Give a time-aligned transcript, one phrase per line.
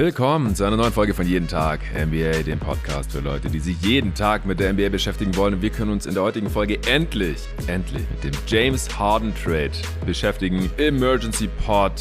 [0.00, 3.78] Willkommen zu einer neuen Folge von Jeden Tag NBA, dem Podcast für Leute, die sich
[3.82, 5.52] jeden Tag mit der NBA beschäftigen wollen.
[5.52, 9.72] Und wir können uns in der heutigen Folge endlich, endlich mit dem James Harden Trade
[10.06, 10.70] beschäftigen.
[10.78, 12.00] Emergency Pod,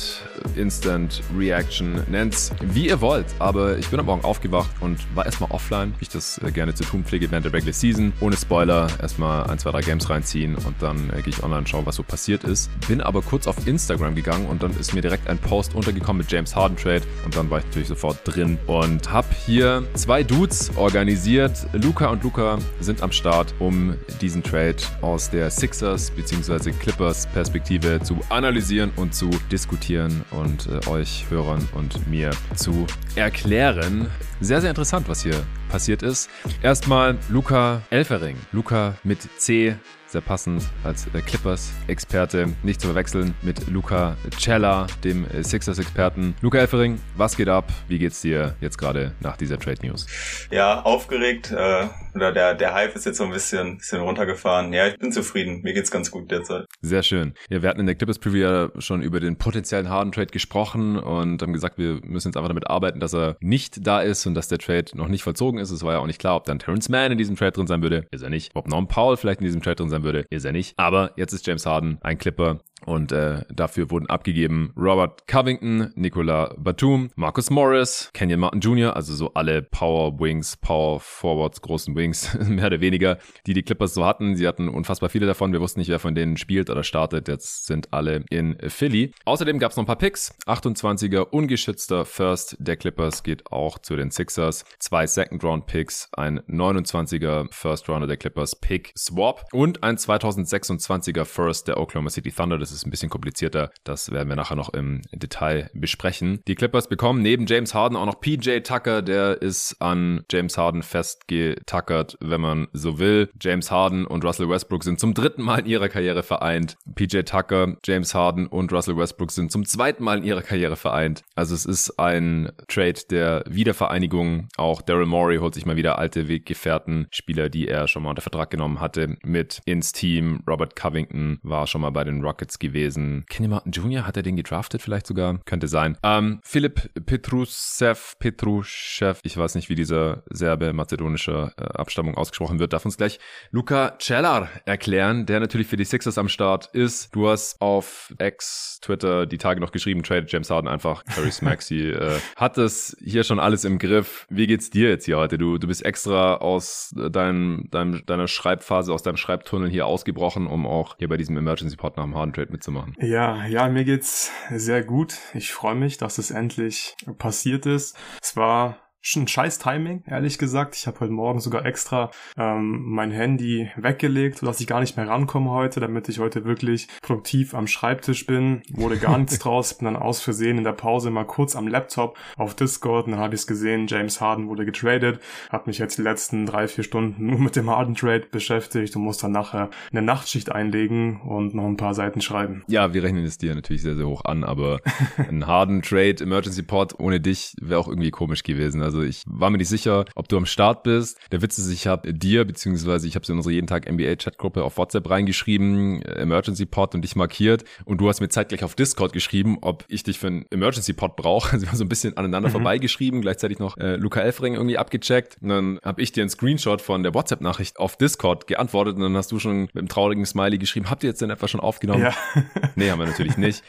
[0.55, 3.25] Instant Reaction, nennt's wie ihr wollt.
[3.37, 6.73] Aber ich bin am Morgen aufgewacht und war erstmal offline, wie ich das äh, gerne
[6.73, 8.13] zu tun pflege während der Regular Season.
[8.21, 11.85] Ohne Spoiler, erstmal ein, zwei, drei Games reinziehen und dann äh, gehe ich online schaue,
[11.85, 12.71] was so passiert ist.
[12.87, 16.31] Bin aber kurz auf Instagram gegangen und dann ist mir direkt ein Post untergekommen mit
[16.31, 20.71] James Harden Trade und dann war ich natürlich sofort drin und habe hier zwei Dudes
[20.77, 21.67] organisiert.
[21.73, 26.71] Luca und Luca sind am Start, um diesen Trade aus der Sixers bzw.
[26.71, 34.07] Clippers Perspektive zu analysieren und zu diskutieren und äh, euch Hörern und mir zu erklären.
[34.39, 35.35] Sehr, sehr interessant, was hier
[35.69, 36.29] passiert ist.
[36.61, 38.37] Erstmal Luca Elfering.
[38.53, 39.75] Luca mit C
[40.11, 42.47] sehr passend als Clippers-Experte.
[42.63, 46.35] Nicht zu verwechseln mit Luca Cella, dem Sixers-Experten.
[46.41, 47.71] Luca Elfering, was geht ab?
[47.87, 50.07] Wie geht's dir jetzt gerade nach dieser Trade News?
[50.51, 51.51] Ja, aufgeregt.
[51.51, 54.73] Äh, oder der, der Hype ist jetzt so ein bisschen, bisschen runtergefahren.
[54.73, 55.61] Ja, ich bin zufrieden.
[55.61, 56.65] Mir geht's ganz gut derzeit.
[56.81, 57.33] Sehr schön.
[57.49, 60.97] Ja, wir hatten in der Clippers Preview ja schon über den potenziellen Harden Trade gesprochen
[60.97, 64.33] und haben gesagt, wir müssen jetzt einfach damit arbeiten, dass er nicht da ist und
[64.33, 65.71] dass der Trade noch nicht vollzogen ist.
[65.71, 67.81] Es war ja auch nicht klar, ob dann Terrence Mann in diesem Trade drin sein
[67.81, 68.07] würde.
[68.11, 68.51] Ist er nicht.
[68.55, 70.25] Ob Norm Paul vielleicht in diesem Trade drin sein würde.
[70.29, 70.77] Ist er nicht.
[70.77, 76.53] Aber jetzt ist James Harden ein Clipper und äh, dafür wurden abgegeben Robert Covington, Nicola
[76.57, 82.37] Batum, Marcus Morris, Kenyon Martin Jr., also so alle Power Wings, Power Forwards, großen Wings,
[82.47, 84.35] mehr oder weniger, die die Clippers so hatten.
[84.35, 85.51] Sie hatten unfassbar viele davon.
[85.51, 87.27] Wir wussten nicht, wer von denen spielt oder startet.
[87.27, 89.11] Jetzt sind alle in Philly.
[89.25, 90.33] Außerdem gab es noch ein paar Picks.
[90.47, 94.63] 28er ungeschützter First der Clippers geht auch zu den Sixers.
[94.79, 101.25] Zwei Second Round Picks, ein 29er First Rounder der Clippers Pick Swap und ein 2026er
[101.25, 102.57] First der Oklahoma City Thunder.
[102.57, 103.71] Das ist ein bisschen komplizierter.
[103.83, 106.41] Das werden wir nachher noch im Detail besprechen.
[106.47, 109.01] Die Clippers bekommen neben James Harden auch noch PJ Tucker.
[109.01, 113.29] Der ist an James Harden festgetackert, wenn man so will.
[113.39, 116.77] James Harden und Russell Westbrook sind zum dritten Mal in ihrer Karriere vereint.
[116.95, 121.23] PJ Tucker, James Harden und Russell Westbrook sind zum zweiten Mal in ihrer Karriere vereint.
[121.35, 124.47] Also es ist ein Trade der Wiedervereinigung.
[124.57, 128.21] Auch Daryl Morey holt sich mal wieder alte Weggefährten, Spieler, die er schon mal unter
[128.21, 130.43] Vertrag genommen hatte, mit ins Team.
[130.45, 133.23] Robert Covington war schon mal bei den Rockets gewesen.
[133.29, 135.39] Kenny Martin Jr., hat er den gedraftet vielleicht sogar?
[135.45, 135.97] Könnte sein.
[136.03, 142.73] Ähm, Philipp Petrusev, Petruschev, ich weiß nicht, wie dieser Serbe mazedonischer äh, Abstammung ausgesprochen wird,
[142.73, 143.19] darf uns gleich
[143.51, 147.15] Luca Cellar erklären, der natürlich für die Sixers am Start ist.
[147.15, 151.91] Du hast auf X, Twitter die Tage noch geschrieben, trade James Harden einfach, Paris Maxi,
[151.91, 154.27] äh, hat das hier schon alles im Griff.
[154.29, 155.37] Wie geht's dir jetzt hier heute?
[155.37, 160.65] Du, du bist extra aus deinem, deinem, deiner Schreibphase, aus deinem Schreibtunnel hier ausgebrochen, um
[160.65, 162.95] auch hier bei diesem Emergency Pod nach dem Harden Trade mitzumachen.
[162.99, 165.17] Ja, ja, mir geht's sehr gut.
[165.33, 167.97] Ich freue mich, dass es endlich passiert ist.
[168.21, 170.75] Es war schon scheiß Timing, ehrlich gesagt.
[170.75, 175.07] Ich habe heute Morgen sogar extra ähm, mein Handy weggelegt, sodass ich gar nicht mehr
[175.07, 178.61] rankomme heute, damit ich heute wirklich produktiv am Schreibtisch bin.
[178.71, 182.17] Wurde gar nichts draus, bin dann aus Versehen in der Pause mal kurz am Laptop
[182.35, 185.19] auf Discord und dann habe ich es gesehen, James Harden wurde getradet.
[185.49, 189.17] Habe mich jetzt die letzten drei, vier Stunden nur mit dem Harden-Trade beschäftigt und muss
[189.17, 192.63] dann nachher eine Nachtschicht einlegen und noch ein paar Seiten schreiben.
[192.67, 194.81] Ja, wir rechnen es dir natürlich sehr, sehr hoch an, aber
[195.17, 198.81] ein Harden-Trade, Emergency Pod ohne dich wäre auch irgendwie komisch gewesen.
[198.81, 201.17] Also ich war mir nicht sicher, ob du am Start bist.
[201.31, 204.63] Der Witz ist, ich habe dir, beziehungsweise ich habe es in unsere jeden Tag NBA-Chatgruppe
[204.63, 207.63] auf WhatsApp reingeschrieben, äh, Emergency Pod und dich markiert.
[207.85, 211.15] Und du hast mir zeitgleich auf Discord geschrieben, ob ich dich für einen Emergency Pod
[211.15, 211.49] brauche.
[211.59, 212.53] Also wir haben so ein bisschen aneinander mhm.
[212.53, 215.37] vorbeigeschrieben, gleichzeitig noch äh, Luca Elfring irgendwie abgecheckt.
[215.41, 219.17] Und dann habe ich dir einen Screenshot von der WhatsApp-Nachricht auf Discord geantwortet und dann
[219.17, 222.03] hast du schon mit einem traurigen Smiley geschrieben, habt ihr jetzt denn etwa schon aufgenommen?
[222.03, 222.13] Ja.
[222.75, 223.63] nee, haben wir natürlich nicht.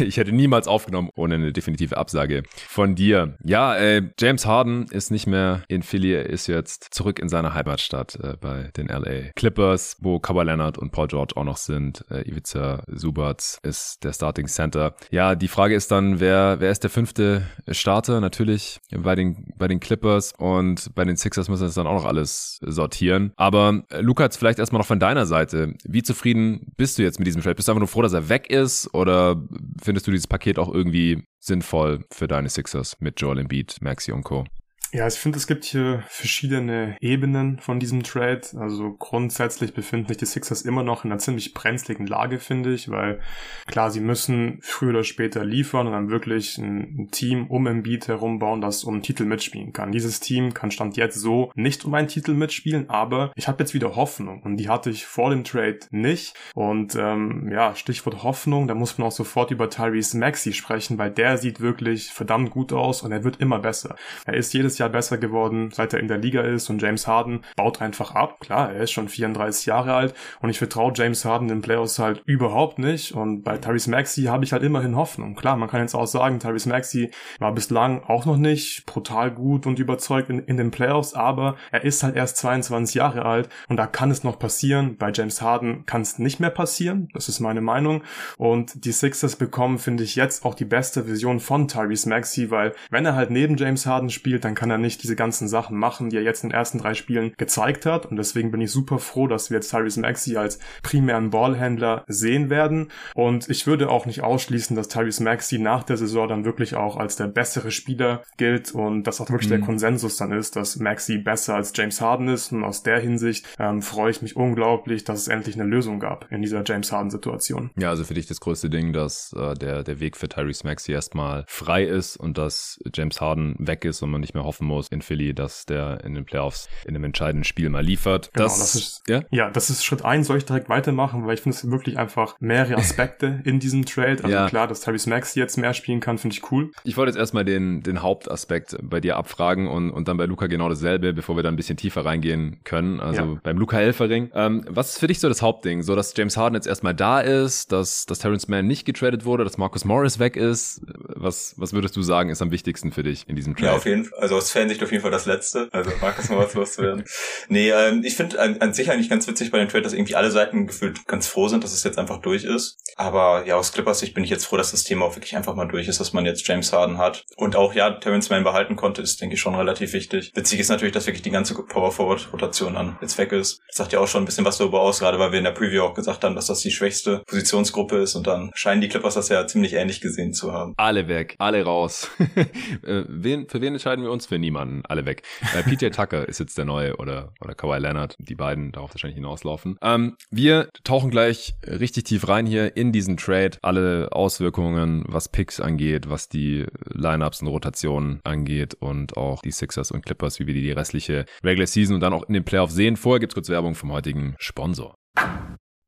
[0.00, 3.36] Ich hätte niemals aufgenommen ohne eine definitive Absage von dir.
[3.44, 7.54] Ja, äh, James Harden ist nicht mehr in Philly, er ist jetzt zurück in seiner
[7.54, 12.04] Heimatstadt äh, bei den LA Clippers, wo Kawhi Leonard und Paul George auch noch sind.
[12.10, 14.94] Äh, Ivica Subac ist der Starting Center.
[15.10, 18.20] Ja, die Frage ist dann, wer, wer ist der fünfte Starter?
[18.20, 22.04] Natürlich bei den, bei den Clippers und bei den Sixers müssen das dann auch noch
[22.04, 23.32] alles sortieren.
[23.36, 25.74] Aber äh, jetzt vielleicht erstmal noch von deiner Seite.
[25.84, 27.54] Wie zufrieden bist du jetzt mit diesem Trade?
[27.54, 29.42] Bist du einfach nur froh, dass er weg ist oder
[29.82, 34.24] findest du dieses Paket auch irgendwie sinnvoll für deine Sixers mit Joel Embiid, Maxi und
[34.24, 34.44] Co.?
[34.92, 38.42] Ja, ich finde, es gibt hier verschiedene Ebenen von diesem Trade.
[38.56, 42.88] Also grundsätzlich befinden sich die Sixers immer noch in einer ziemlich brenzligen Lage, finde ich,
[42.88, 43.20] weil
[43.66, 48.38] klar, sie müssen früher oder später liefern und dann wirklich ein, Team um Embiid herum
[48.38, 49.92] bauen, das um einen Titel mitspielen kann.
[49.92, 53.74] Dieses Team kann Stand jetzt so nicht um einen Titel mitspielen, aber ich habe jetzt
[53.74, 56.34] wieder Hoffnung und die hatte ich vor dem Trade nicht.
[56.54, 61.10] Und ähm, ja, Stichwort Hoffnung, da muss man auch sofort über Tyrese Maxi sprechen, weil
[61.10, 63.96] der sieht wirklich verdammt gut aus und er wird immer besser.
[64.24, 66.70] Er ist jedes Jahr besser geworden, seit er in der Liga ist.
[66.70, 68.40] Und James Harden baut einfach ab.
[68.40, 70.14] Klar, er ist schon 34 Jahre alt.
[70.40, 73.12] Und ich vertraue James Harden in Playoffs halt überhaupt nicht.
[73.12, 75.34] Und bei Tyrese Maxi habe ich halt immerhin Hoffnung.
[75.34, 79.66] Klar, man kann jetzt auch sagen, Tyrese Maxi war bislang auch noch nicht brutal gut
[79.66, 83.48] und überzeugt in, in den Playoffs, aber er ist halt erst 22 Jahre alt.
[83.68, 84.96] Und da kann es noch passieren.
[84.96, 88.02] Bei James Harden kann es nicht mehr passieren, das ist meine Meinung.
[88.36, 92.74] Und die Sixers bekommen, finde ich, jetzt auch die beste Version von Tyrese Maxi, weil
[92.90, 96.10] wenn er halt neben James Harden spielt, dann kann er nicht diese ganzen Sachen machen,
[96.10, 98.06] die er jetzt in den ersten drei Spielen gezeigt hat.
[98.06, 102.50] Und deswegen bin ich super froh, dass wir jetzt Tyrese Maxey als primären Ballhändler sehen
[102.50, 102.90] werden.
[103.14, 106.96] Und ich würde auch nicht ausschließen, dass Tyrese Maxey nach der Saison dann wirklich auch
[106.96, 109.56] als der bessere Spieler gilt und dass auch wirklich mhm.
[109.56, 112.52] der Konsensus dann ist, dass Maxey besser als James Harden ist.
[112.52, 116.30] Und aus der Hinsicht ähm, freue ich mich unglaublich, dass es endlich eine Lösung gab
[116.30, 117.70] in dieser James Harden Situation.
[117.76, 120.94] Ja, also für dich das größte Ding, dass äh, der, der Weg für Tyrese Maxey
[120.94, 124.88] erstmal frei ist und dass James Harden weg ist und man nicht mehr hoffen muss
[124.88, 128.30] in Philly, dass der in den Playoffs in einem entscheidenden Spiel mal liefert.
[128.32, 129.22] Genau, das, das ist, ja?
[129.30, 132.36] ja, das ist Schritt eins, soll ich direkt weitermachen, weil ich finde es wirklich einfach
[132.40, 134.24] mehrere Aspekte in diesem Trade.
[134.24, 134.48] Also ja.
[134.48, 136.70] klar, dass Tyrese Max jetzt mehr spielen kann, finde ich cool.
[136.84, 140.46] Ich wollte jetzt erstmal den, den Hauptaspekt bei dir abfragen und, und dann bei Luca
[140.46, 143.00] genau dasselbe, bevor wir da ein bisschen tiefer reingehen können.
[143.00, 143.40] Also ja.
[143.42, 144.30] beim Luca Helfering.
[144.34, 145.82] Ähm, was ist für dich so das Hauptding?
[145.82, 149.44] So, dass James Harden jetzt erstmal da ist, dass, dass Terrence Mann nicht getradet wurde,
[149.44, 150.80] dass Marcus Morris weg ist.
[151.08, 153.66] Was, was würdest du sagen, ist am wichtigsten für dich in diesem Trade?
[153.66, 154.18] Ja, auf jeden Fall.
[154.20, 155.68] Also aus Fansicht auf jeden Fall das Letzte.
[155.72, 157.04] Also Marcus Morris loszuwerden.
[157.48, 160.16] Nee, ähm, ich finde an, an sich eigentlich ganz witzig bei dem Trade, dass irgendwie
[160.16, 162.78] alle Seiten gefühlt ganz froh sind, dass es jetzt einfach durch ist.
[162.96, 165.54] Aber ja, aus Clippers Sicht bin ich jetzt froh, dass das Thema auch wirklich einfach
[165.54, 167.24] mal durch ist, dass man jetzt James Harden hat.
[167.36, 170.32] Und auch, ja, Terrence Mann behalten konnte, ist, denke ich, schon relativ wichtig.
[170.34, 173.60] Witzig ist natürlich, dass wirklich die ganze Power-Forward-Rotation dann jetzt weg ist.
[173.68, 175.52] Das sagt ja auch schon ein bisschen was darüber aus, gerade weil wir in der
[175.52, 179.14] Preview auch gesagt haben, dass das die schwächste Positionsgruppe ist und dann scheinen die Clippers
[179.14, 180.74] das ja ziemlich ähnlich gesehen zu haben.
[180.76, 182.10] Alle weg, alle raus.
[182.82, 184.26] Äh, wen, für wen entscheiden wir uns?
[184.26, 184.82] Für niemanden.
[184.86, 185.22] Alle weg.
[185.54, 188.16] Äh, PJ Tucker ist jetzt der neue oder, oder Kawhi Leonard.
[188.18, 189.78] Die beiden darauf wahrscheinlich hinauslaufen.
[189.82, 193.58] Ähm, wir tauchen gleich richtig tief rein hier in diesen Trade.
[193.62, 199.90] Alle Auswirkungen, was Picks angeht, was die Lineups und Rotationen angeht und auch die Sixers
[199.90, 202.96] und Clippers, wie wir die restliche Regular Season und dann auch in den Playoffs sehen.
[202.96, 204.94] Vorher gibt's kurz Werbung vom heutigen Sponsor.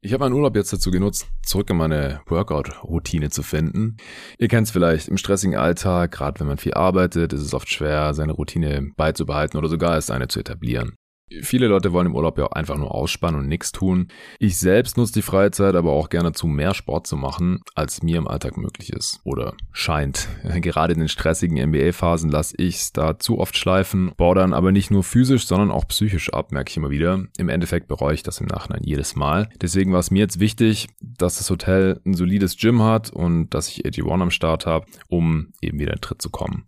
[0.00, 3.96] Ich habe meinen Urlaub jetzt dazu genutzt, zurück in meine Workout-Routine zu finden.
[4.38, 7.68] Ihr kennt es vielleicht, im stressigen Alltag, gerade wenn man viel arbeitet, ist es oft
[7.68, 10.94] schwer, seine Routine beizubehalten oder sogar erst eine zu etablieren.
[11.42, 14.08] Viele Leute wollen im Urlaub ja einfach nur ausspannen und nichts tun.
[14.38, 18.18] Ich selbst nutze die Freizeit aber auch gerne zu mehr Sport zu machen, als mir
[18.18, 19.20] im Alltag möglich ist.
[19.24, 20.28] Oder scheint.
[20.60, 24.72] Gerade in den stressigen NBA-Phasen lasse ich es da zu oft schleifen, baue dann aber
[24.72, 27.24] nicht nur physisch, sondern auch psychisch ab, merke ich immer wieder.
[27.36, 29.48] Im Endeffekt bereue ich das im Nachhinein jedes Mal.
[29.60, 33.68] Deswegen war es mir jetzt wichtig, dass das Hotel ein solides Gym hat und dass
[33.68, 36.64] ich AG1 am Start habe, um eben wieder in Tritt zu kommen.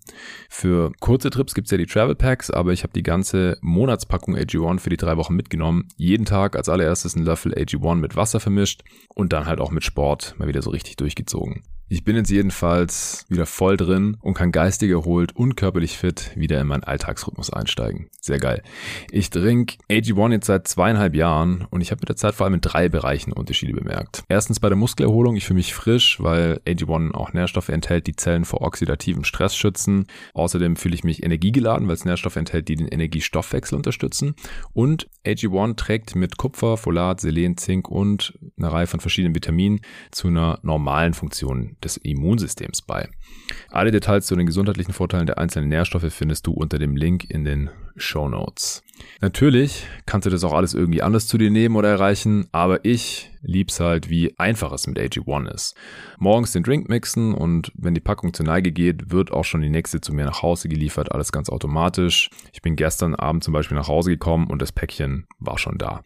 [0.49, 4.81] Für kurze Trips gibt's ja die Travel Packs, aber ich habe die ganze Monatspackung AG1
[4.81, 5.89] für die drei Wochen mitgenommen.
[5.97, 8.83] Jeden Tag als allererstes ein Löffel AG1 mit Wasser vermischt
[9.15, 11.63] und dann halt auch mit Sport mal wieder so richtig durchgezogen.
[11.93, 16.61] Ich bin jetzt jedenfalls wieder voll drin und kann geistig erholt und körperlich fit wieder
[16.61, 18.11] in meinen Alltagsrhythmus einsteigen.
[18.21, 18.63] Sehr geil.
[19.11, 22.55] Ich trinke AG1 jetzt seit zweieinhalb Jahren und ich habe mit der Zeit vor allem
[22.55, 24.23] in drei Bereichen Unterschiede bemerkt.
[24.29, 28.45] Erstens bei der Muskelerholung, ich fühle mich frisch, weil AG1 auch Nährstoffe enthält, die Zellen
[28.45, 30.07] vor oxidativen Stress schützen.
[30.33, 34.37] Außerdem fühle ich mich energiegeladen, weil es Nährstoffe enthält, die den Energiestoffwechsel unterstützen.
[34.73, 39.81] Und AG1 trägt mit Kupfer, Folat, Selen, Zink und einer Reihe von verschiedenen Vitaminen
[40.13, 43.09] zu einer normalen Funktion des Immunsystems bei.
[43.71, 47.45] Alle Details zu den gesundheitlichen Vorteilen der einzelnen Nährstoffe findest du unter dem Link in
[47.45, 48.83] den Show Notes.
[49.21, 53.31] Natürlich kannst du das auch alles irgendwie anders zu dir nehmen oder erreichen, aber ich
[53.43, 55.75] lieb's halt, wie einfach es mit AG1 ist.
[56.19, 59.71] Morgens den Drink mixen und wenn die Packung zur Neige geht, wird auch schon die
[59.71, 62.31] nächste zu mir nach Hause geliefert, alles ganz automatisch.
[62.53, 66.03] Ich bin gestern Abend zum Beispiel nach Hause gekommen und das Päckchen war schon da.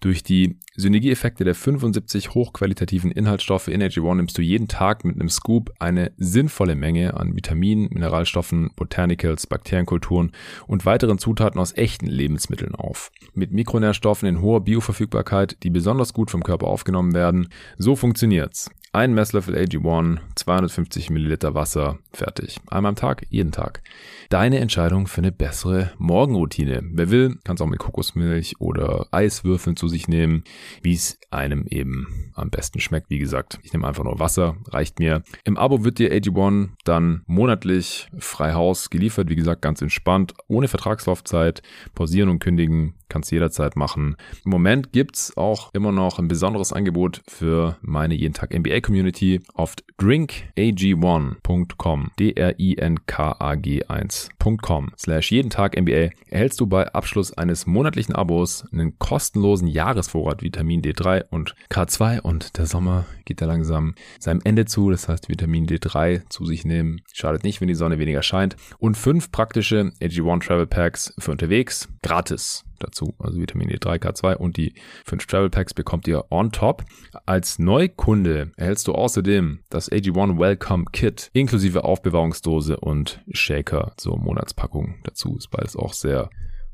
[0.00, 5.28] Durch die Synergieeffekte der 75 hochqualitativen Inhaltsstoffe in AG1 nimmst du jeden Tag mit einem
[5.28, 10.32] Scoop eine sinnvolle Menge an Vitaminen, Mineralstoffen, Botanicals, Bakterienkulturen
[10.66, 13.10] und weiteren Zutaten aus echten Lebensmitteln auf.
[13.34, 17.48] Mit Mikronährstoffen in hoher Bioverfügbarkeit, die besonders gut vom Körper aufgenommen werden.
[17.78, 18.70] So funktioniert's.
[18.96, 22.58] Ein Messlöffel AG1, 250 Milliliter Wasser, fertig.
[22.68, 23.82] Einmal am Tag, jeden Tag.
[24.30, 26.80] Deine Entscheidung für eine bessere Morgenroutine.
[26.82, 30.44] Wer will, kann es auch mit Kokosmilch oder Eiswürfeln zu sich nehmen,
[30.80, 33.10] wie es einem eben am besten schmeckt.
[33.10, 35.22] Wie gesagt, ich nehme einfach nur Wasser, reicht mir.
[35.44, 39.28] Im Abo wird dir AG1 dann monatlich frei Haus geliefert.
[39.28, 41.60] Wie gesagt, ganz entspannt, ohne Vertragslaufzeit,
[41.94, 44.16] pausieren und kündigen kannst jederzeit machen.
[44.44, 49.40] Im Moment gibt's auch immer noch ein besonderes Angebot für meine jeden Tag NBA Community
[49.54, 58.98] auf drinkag1.com, D-R-I-N-K-A-G1.com slash jeden Tag NBA erhältst du bei Abschluss eines monatlichen Abos einen
[58.98, 64.90] kostenlosen Jahresvorrat Vitamin D3 und K2 und der Sommer geht da langsam seinem Ende zu.
[64.90, 67.00] Das heißt, Vitamin D3 zu sich nehmen.
[67.12, 68.56] Schadet nicht, wenn die Sonne weniger scheint.
[68.78, 73.14] Und fünf praktische AG1 Travel Packs für unterwegs gratis dazu.
[73.18, 76.84] Also Vitamin D3, K2 und die fünf Travel Packs bekommt ihr on top.
[77.24, 84.96] Als Neukunde erhältst du außerdem das AG1 Welcome Kit inklusive Aufbewahrungsdose und Shaker zur Monatspackung
[85.04, 85.36] dazu.
[85.36, 86.30] Ist beides auch sehr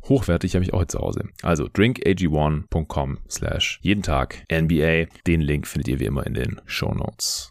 [0.08, 1.28] hochwertig, habe ich auch jetzt zu Hause.
[1.42, 5.06] Also drinkag1.com slash jeden Tag NBA.
[5.26, 7.50] Den Link findet ihr wie immer in den Show Notes.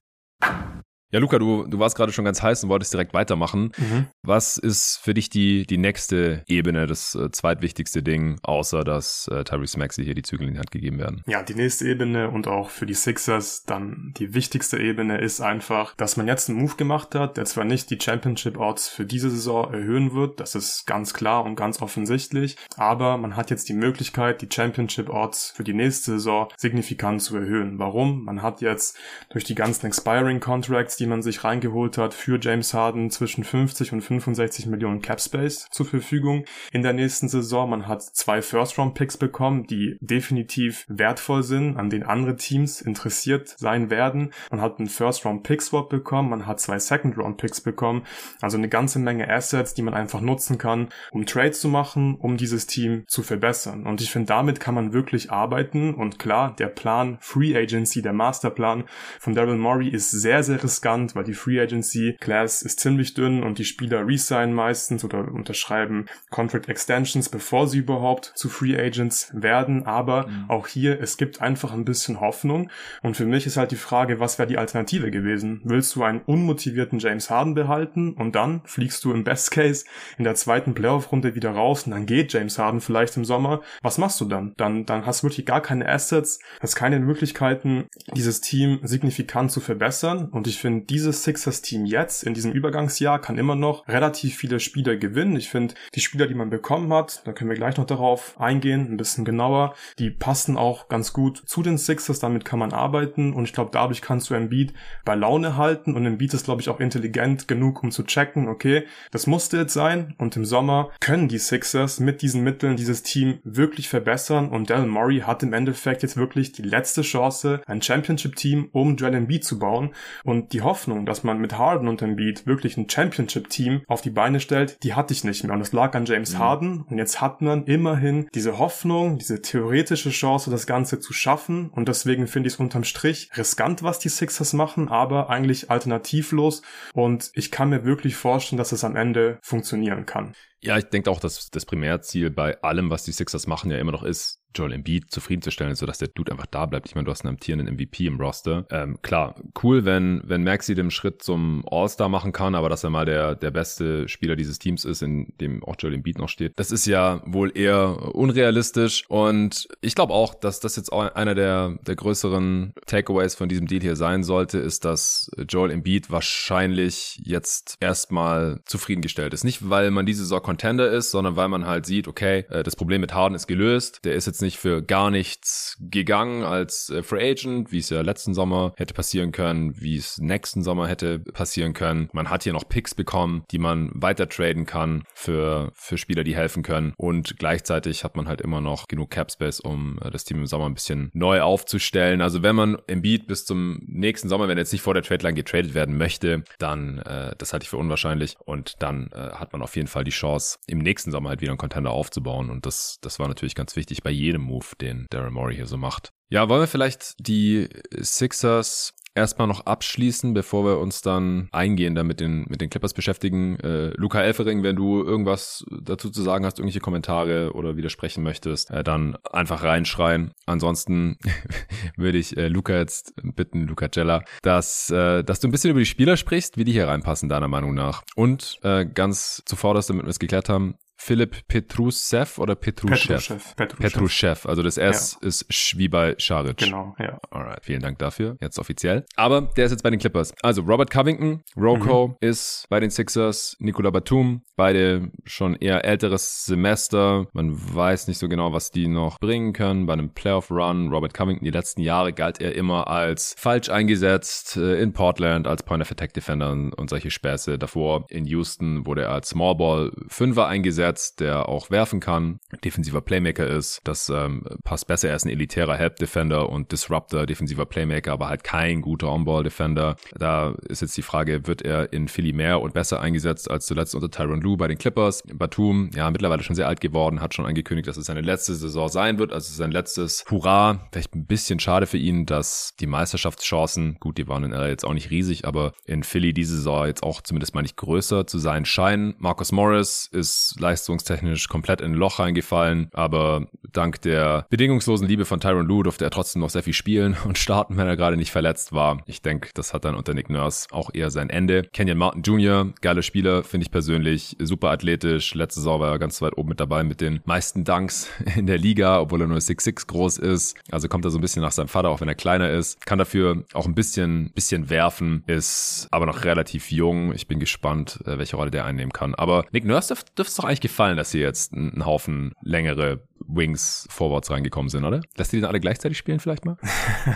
[1.11, 3.73] Ja, Luca, du, du warst gerade schon ganz heiß und wolltest direkt weitermachen.
[3.77, 4.07] Mhm.
[4.23, 9.43] Was ist für dich die, die nächste Ebene, das äh, zweitwichtigste Ding, außer dass äh,
[9.43, 11.21] Tyrese Maxey hier die Zügel in die Hand gegeben werden?
[11.27, 15.95] Ja, die nächste Ebene und auch für die Sixers dann die wichtigste Ebene ist einfach,
[15.95, 19.29] dass man jetzt einen Move gemacht hat, der zwar nicht die Championship Odds für diese
[19.29, 23.73] Saison erhöhen wird, das ist ganz klar und ganz offensichtlich, aber man hat jetzt die
[23.73, 27.79] Möglichkeit, die Championship Odds für die nächste Saison signifikant zu erhöhen.
[27.79, 28.23] Warum?
[28.23, 28.97] Man hat jetzt
[29.29, 33.91] durch die ganzen Expiring Contracts, die man sich reingeholt hat, für James Harden zwischen 50
[33.91, 37.71] und 65 Millionen Cap Space zur Verfügung in der nächsten Saison.
[37.71, 43.89] Man hat zwei First-Round-Picks bekommen, die definitiv wertvoll sind, an denen andere Teams interessiert sein
[43.89, 44.31] werden.
[44.51, 48.03] Man hat einen First-Round-Pick-Swap bekommen, man hat zwei Second-Round-Picks bekommen.
[48.39, 52.37] Also eine ganze Menge Assets, die man einfach nutzen kann, um Trades zu machen, um
[52.37, 53.87] dieses Team zu verbessern.
[53.87, 55.95] Und ich finde, damit kann man wirklich arbeiten.
[55.95, 58.83] Und klar, der Plan Free Agency, der Masterplan
[59.19, 63.43] von Daryl Morey ist sehr, sehr riskant, weil die Free Agency Class ist ziemlich dünn
[63.43, 69.31] und die Spieler resign meistens oder unterschreiben Contract Extensions, bevor sie überhaupt zu Free Agents
[69.33, 69.85] werden.
[69.85, 70.49] Aber mhm.
[70.49, 72.69] auch hier, es gibt einfach ein bisschen Hoffnung.
[73.01, 75.61] Und für mich ist halt die Frage, was wäre die Alternative gewesen?
[75.63, 79.85] Willst du einen unmotivierten James Harden behalten und dann fliegst du im Best Case
[80.17, 83.61] in der zweiten Playoff-Runde wieder raus und dann geht James Harden vielleicht im Sommer.
[83.81, 84.53] Was machst du dann?
[84.57, 89.59] Dann, dann hast du wirklich gar keine Assets, hast keine Möglichkeiten, dieses Team signifikant zu
[89.59, 90.29] verbessern.
[90.29, 94.95] Und ich finde, dieses Sixers-Team jetzt in diesem Übergangsjahr kann immer noch relativ viele Spieler
[94.95, 95.35] gewinnen.
[95.35, 98.91] Ich finde, die Spieler, die man bekommen hat, da können wir gleich noch darauf eingehen,
[98.91, 103.33] ein bisschen genauer, die passen auch ganz gut zu den Sixers, damit kann man arbeiten.
[103.33, 104.73] Und ich glaube, dadurch kannst du Embiid
[105.05, 105.95] bei Laune halten.
[105.95, 109.73] Und Embiid ist, glaube ich, auch intelligent genug, um zu checken, okay, das musste jetzt
[109.73, 110.15] sein.
[110.17, 114.49] Und im Sommer können die Sixers mit diesen Mitteln dieses Team wirklich verbessern.
[114.49, 119.15] Und Daryl Murray hat im Endeffekt jetzt wirklich die letzte Chance, ein Championship-Team um Joel
[119.15, 119.93] Embiid zu bauen.
[120.23, 120.61] Und die
[121.05, 125.13] dass man mit Harden und Embiid wirklich ein Championship-Team auf die Beine stellt, die hatte
[125.13, 125.53] ich nicht mehr.
[125.53, 126.39] Und das lag an James mhm.
[126.39, 126.81] Harden.
[126.89, 131.69] Und jetzt hat man immerhin diese Hoffnung, diese theoretische Chance, das Ganze zu schaffen.
[131.69, 136.61] Und deswegen finde ich es unterm Strich riskant, was die Sixers machen, aber eigentlich alternativlos.
[136.93, 140.33] Und ich kann mir wirklich vorstellen, dass es am Ende funktionieren kann.
[140.63, 143.91] Ja, ich denke auch, dass das Primärziel bei allem, was die Sixers machen, ja immer
[143.91, 146.87] noch ist, Joel Embiid zufriedenzustellen, sodass der Dude einfach da bleibt.
[146.87, 148.65] Ich meine, du hast einen amtierenden MVP im Roster.
[148.69, 152.89] Ähm, klar, cool, wenn, wenn Maxi den Schritt zum All-Star machen kann, aber dass er
[152.89, 156.53] mal der, der beste Spieler dieses Teams ist, in dem auch Joel Embiid noch steht.
[156.57, 161.35] Das ist ja wohl eher unrealistisch und ich glaube auch, dass das jetzt auch einer
[161.35, 167.19] der, der größeren Takeaways von diesem Deal hier sein sollte, ist, dass Joel Embiid wahrscheinlich
[167.23, 169.43] jetzt erstmal zufriedengestellt ist.
[169.43, 172.75] Nicht, weil man diese Saison Contender ist, sondern weil man halt sieht, okay, äh, das
[172.75, 174.01] Problem mit Harden ist gelöst.
[174.03, 178.01] Der ist jetzt nicht für gar nichts gegangen als äh, Free Agent, wie es ja
[178.01, 182.09] letzten Sommer hätte passieren können, wie es nächsten Sommer hätte passieren können.
[182.11, 186.35] Man hat hier noch Picks bekommen, die man weiter traden kann für, für Spieler, die
[186.35, 186.93] helfen können.
[186.97, 190.47] Und gleichzeitig hat man halt immer noch genug Cap Space, um äh, das Team im
[190.47, 192.19] Sommer ein bisschen neu aufzustellen.
[192.19, 195.35] Also wenn man Embiid bis zum nächsten Sommer, wenn jetzt nicht vor der Trade Line
[195.35, 198.35] getradet werden möchte, dann, äh, das halte ich für unwahrscheinlich.
[198.43, 201.51] Und dann äh, hat man auf jeden Fall die Chance, im nächsten Sommer halt wieder
[201.51, 202.49] einen Contender aufzubauen.
[202.49, 205.67] Und das, das war natürlich ganz wichtig bei jedem jedem Move, den Daryl Morey hier
[205.67, 206.13] so macht.
[206.29, 207.67] Ja, wollen wir vielleicht die
[207.99, 212.93] Sixers erstmal noch abschließen, bevor wir uns dann eingehen, dann mit den, mit den Clippers
[212.93, 213.59] beschäftigen.
[213.59, 218.71] Äh, Luca Elfering, wenn du irgendwas dazu zu sagen hast, irgendwelche Kommentare oder widersprechen möchtest,
[218.71, 220.31] äh, dann einfach reinschreien.
[220.45, 221.17] Ansonsten
[221.97, 225.79] würde ich äh, Luca jetzt bitten, Luca Cella, dass, äh, dass du ein bisschen über
[225.79, 228.03] die Spieler sprichst, wie die hier reinpassen, deiner Meinung nach.
[228.15, 233.15] Und äh, ganz zuvor, dass damit wir es geklärt haben, Philipp Petrusev oder Petruschew?
[233.15, 233.55] Petruschew.
[233.55, 233.81] Petruschew.
[233.81, 234.47] Petruschew.
[234.47, 235.27] Also das S ja.
[235.27, 236.57] ist Sch wie bei Scharic.
[236.57, 237.17] Genau, ja.
[237.31, 238.37] Alright, vielen Dank dafür.
[238.39, 239.05] Jetzt offiziell.
[239.15, 240.31] Aber der ist jetzt bei den Clippers.
[240.43, 242.15] Also Robert Covington, Rocco mhm.
[242.19, 247.25] ist bei den Sixers, Nikola Batum, beide schon eher älteres Semester.
[247.33, 249.87] Man weiß nicht so genau, was die noch bringen können.
[249.87, 254.79] Bei einem Playoff-Run, Robert Covington, die letzten Jahre galt er immer als falsch eingesetzt äh,
[254.79, 257.57] in Portland, als Point-of-Attack-Defender und solche Späße.
[257.57, 263.47] Davor in Houston wurde er als Smallball-Fünfer eingesetzt Stats, der auch werfen kann, defensiver Playmaker
[263.47, 263.81] ist.
[263.83, 265.09] Das ähm, passt besser.
[265.09, 269.43] Er ist ein elitärer Help Defender und Disruptor, defensiver Playmaker, aber halt kein guter On-Ball
[269.43, 269.95] Defender.
[270.17, 273.95] Da ist jetzt die Frage, wird er in Philly mehr und besser eingesetzt als zuletzt
[273.95, 275.23] unter Tyron Lue bei den Clippers?
[275.33, 278.89] Batum, ja, mittlerweile schon sehr alt geworden, hat schon angekündigt, dass es seine letzte Saison
[278.89, 280.87] sein wird, also sein letztes Hurra.
[280.91, 284.85] Vielleicht ein bisschen schade für ihn, dass die Meisterschaftschancen, gut, die waren in LA jetzt
[284.85, 288.39] auch nicht riesig, aber in Philly diese Saison jetzt auch zumindest mal nicht größer zu
[288.39, 289.15] sein scheinen.
[289.19, 295.25] Marcus Morris ist leicht leistungstechnisch komplett in ein Loch reingefallen, aber dank der bedingungslosen Liebe
[295.25, 298.17] von Tyron Lue durfte er trotzdem noch sehr viel spielen und starten, wenn er gerade
[298.17, 299.03] nicht verletzt war.
[299.05, 301.63] Ich denke, das hat dann unter Nick Nurse auch eher sein Ende.
[301.71, 305.35] Kenyon Martin Jr., geiler Spieler, finde ich persönlich, super athletisch.
[305.35, 308.57] Letzte Saison war er ganz weit oben mit dabei mit den meisten Dunks in der
[308.57, 310.57] Liga, obwohl er nur 6'6 groß ist.
[310.71, 312.83] Also kommt er so ein bisschen nach seinem Vater, auch wenn er kleiner ist.
[312.85, 317.13] Kann dafür auch ein bisschen, bisschen werfen, ist aber noch relativ jung.
[317.13, 319.13] Ich bin gespannt, äh, welche Rolle der einnehmen kann.
[319.15, 323.87] Aber Nick Nurse dürfte es doch eigentlich gefallen, dass sie jetzt einen Haufen längere Wings
[323.89, 325.01] Forwards reingekommen sind, oder?
[325.17, 326.57] Lässt die den alle gleichzeitig spielen vielleicht mal?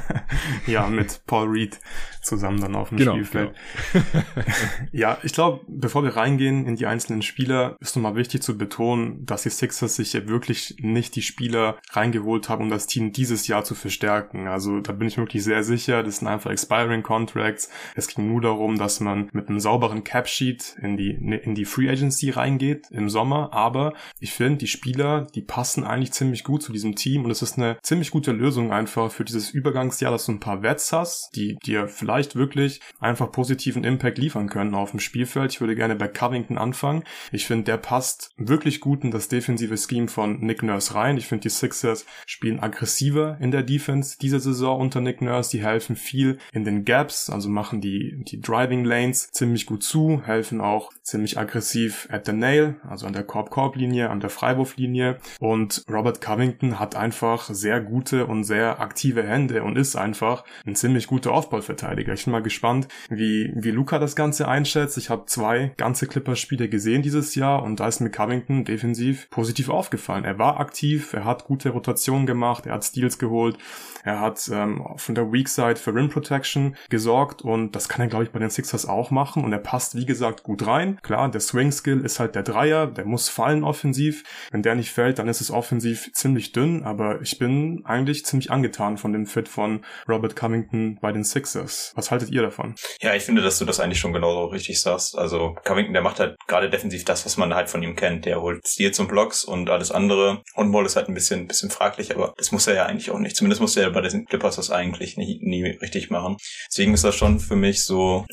[0.68, 1.80] ja, mit Paul Reed
[2.22, 3.56] zusammen dann auf dem genau, Spielfeld.
[3.94, 4.16] Genau.
[4.92, 9.26] ja, ich glaube, bevor wir reingehen in die einzelnen Spieler, ist nochmal wichtig zu betonen,
[9.26, 13.48] dass die Sixers sich ja wirklich nicht die Spieler reingeholt haben, um das Team dieses
[13.48, 14.48] Jahr zu verstärken.
[14.48, 17.70] Also da bin ich wirklich sehr sicher, das sind einfach expiring Contracts.
[17.96, 21.66] Es ging nur darum, dass man mit einem sauberen Cap Sheet in die, in die
[21.66, 23.54] Free Agency reingeht im Sommer.
[23.54, 27.42] Aber ich finde, die Spieler, die passen eigentlich ziemlich gut zu diesem Team und es
[27.42, 31.36] ist eine ziemlich gute Lösung einfach für dieses Übergangsjahr, dass du ein paar Wets hast,
[31.36, 35.54] die dir vielleicht wirklich einfach positiven Impact liefern können auf dem Spielfeld.
[35.54, 37.04] Ich würde gerne bei Covington anfangen.
[37.32, 41.18] Ich finde, der passt wirklich gut in das defensive Scheme von Nick Nurse rein.
[41.18, 45.52] Ich finde, die Sixers spielen aggressiver in der Defense diese Saison unter Nick Nurse.
[45.52, 50.22] Die helfen viel in den Gaps, also machen die, die Driving Lanes ziemlich gut zu,
[50.26, 55.85] helfen auch ziemlich aggressiv at the nail, also an der Korb-Korb-Linie, an der Freiwurflinie und
[55.88, 61.06] Robert Covington hat einfach sehr gute und sehr aktive Hände und ist einfach ein ziemlich
[61.06, 62.14] guter Aufballverteidiger.
[62.14, 64.98] Ich bin mal gespannt, wie, wie Luca das Ganze einschätzt.
[64.98, 69.70] Ich habe zwei ganze Clippers-Spiele gesehen dieses Jahr und da ist mir Covington defensiv positiv
[69.70, 70.26] aufgefallen.
[70.26, 73.58] Er war aktiv, er hat gute Rotationen gemacht, er hat Steals geholt,
[74.06, 78.08] er hat ähm, von der Weak Side für Rim Protection gesorgt und das kann er,
[78.08, 81.00] glaube ich, bei den Sixers auch machen und er passt, wie gesagt, gut rein.
[81.02, 84.24] Klar, der Swing Skill ist halt der Dreier, der muss fallen offensiv.
[84.52, 88.52] Wenn der nicht fällt, dann ist es offensiv ziemlich dünn, aber ich bin eigentlich ziemlich
[88.52, 91.92] angetan von dem Fit von Robert Covington bei den Sixers.
[91.96, 92.76] Was haltet ihr davon?
[93.02, 95.18] Ja, ich finde, dass du das eigentlich schon genauso richtig sagst.
[95.18, 98.26] Also Covington, der macht halt gerade defensiv das, was man halt von ihm kennt.
[98.26, 100.44] Der holt Stil zum Blocks und alles andere.
[100.56, 103.18] On Ball ist halt ein bisschen, bisschen fraglich, aber das muss er ja eigentlich auch
[103.18, 103.36] nicht.
[103.36, 106.38] Zumindest muss er bei den Clippers das eigentlich nie, nie richtig machen.
[106.70, 108.26] Deswegen ist das schon für mich so,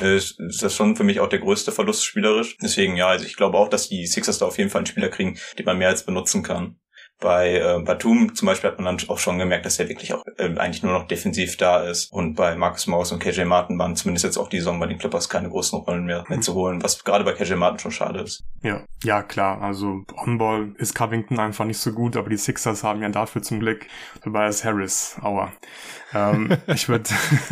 [0.00, 2.56] ist das schon für mich auch der größte Verlust spielerisch.
[2.62, 5.08] Deswegen, ja, also ich glaube auch, dass die Sixers da auf jeden Fall einen Spieler
[5.08, 6.76] kriegen, den man mehr als benutzen kann.
[7.20, 10.24] Bei äh, Batum zum Beispiel hat man dann auch schon gemerkt, dass er wirklich auch
[10.38, 12.12] äh, eigentlich nur noch defensiv da ist.
[12.12, 14.98] Und bei Marcus Morris und KJ Martin waren zumindest jetzt auch die Saison bei den
[14.98, 16.42] Clippers keine großen Rollen mehr, mehr mhm.
[16.42, 18.42] zu holen, was gerade bei KJ Martin schon schade ist.
[18.62, 19.60] Ja, ja klar.
[19.60, 23.60] Also On-Ball ist Covington einfach nicht so gut, aber die Sixers haben ja dafür zum
[23.60, 23.86] Glück
[24.22, 25.16] Tobias Harris.
[25.22, 25.52] Aua
[26.14, 27.10] ähm, ich würde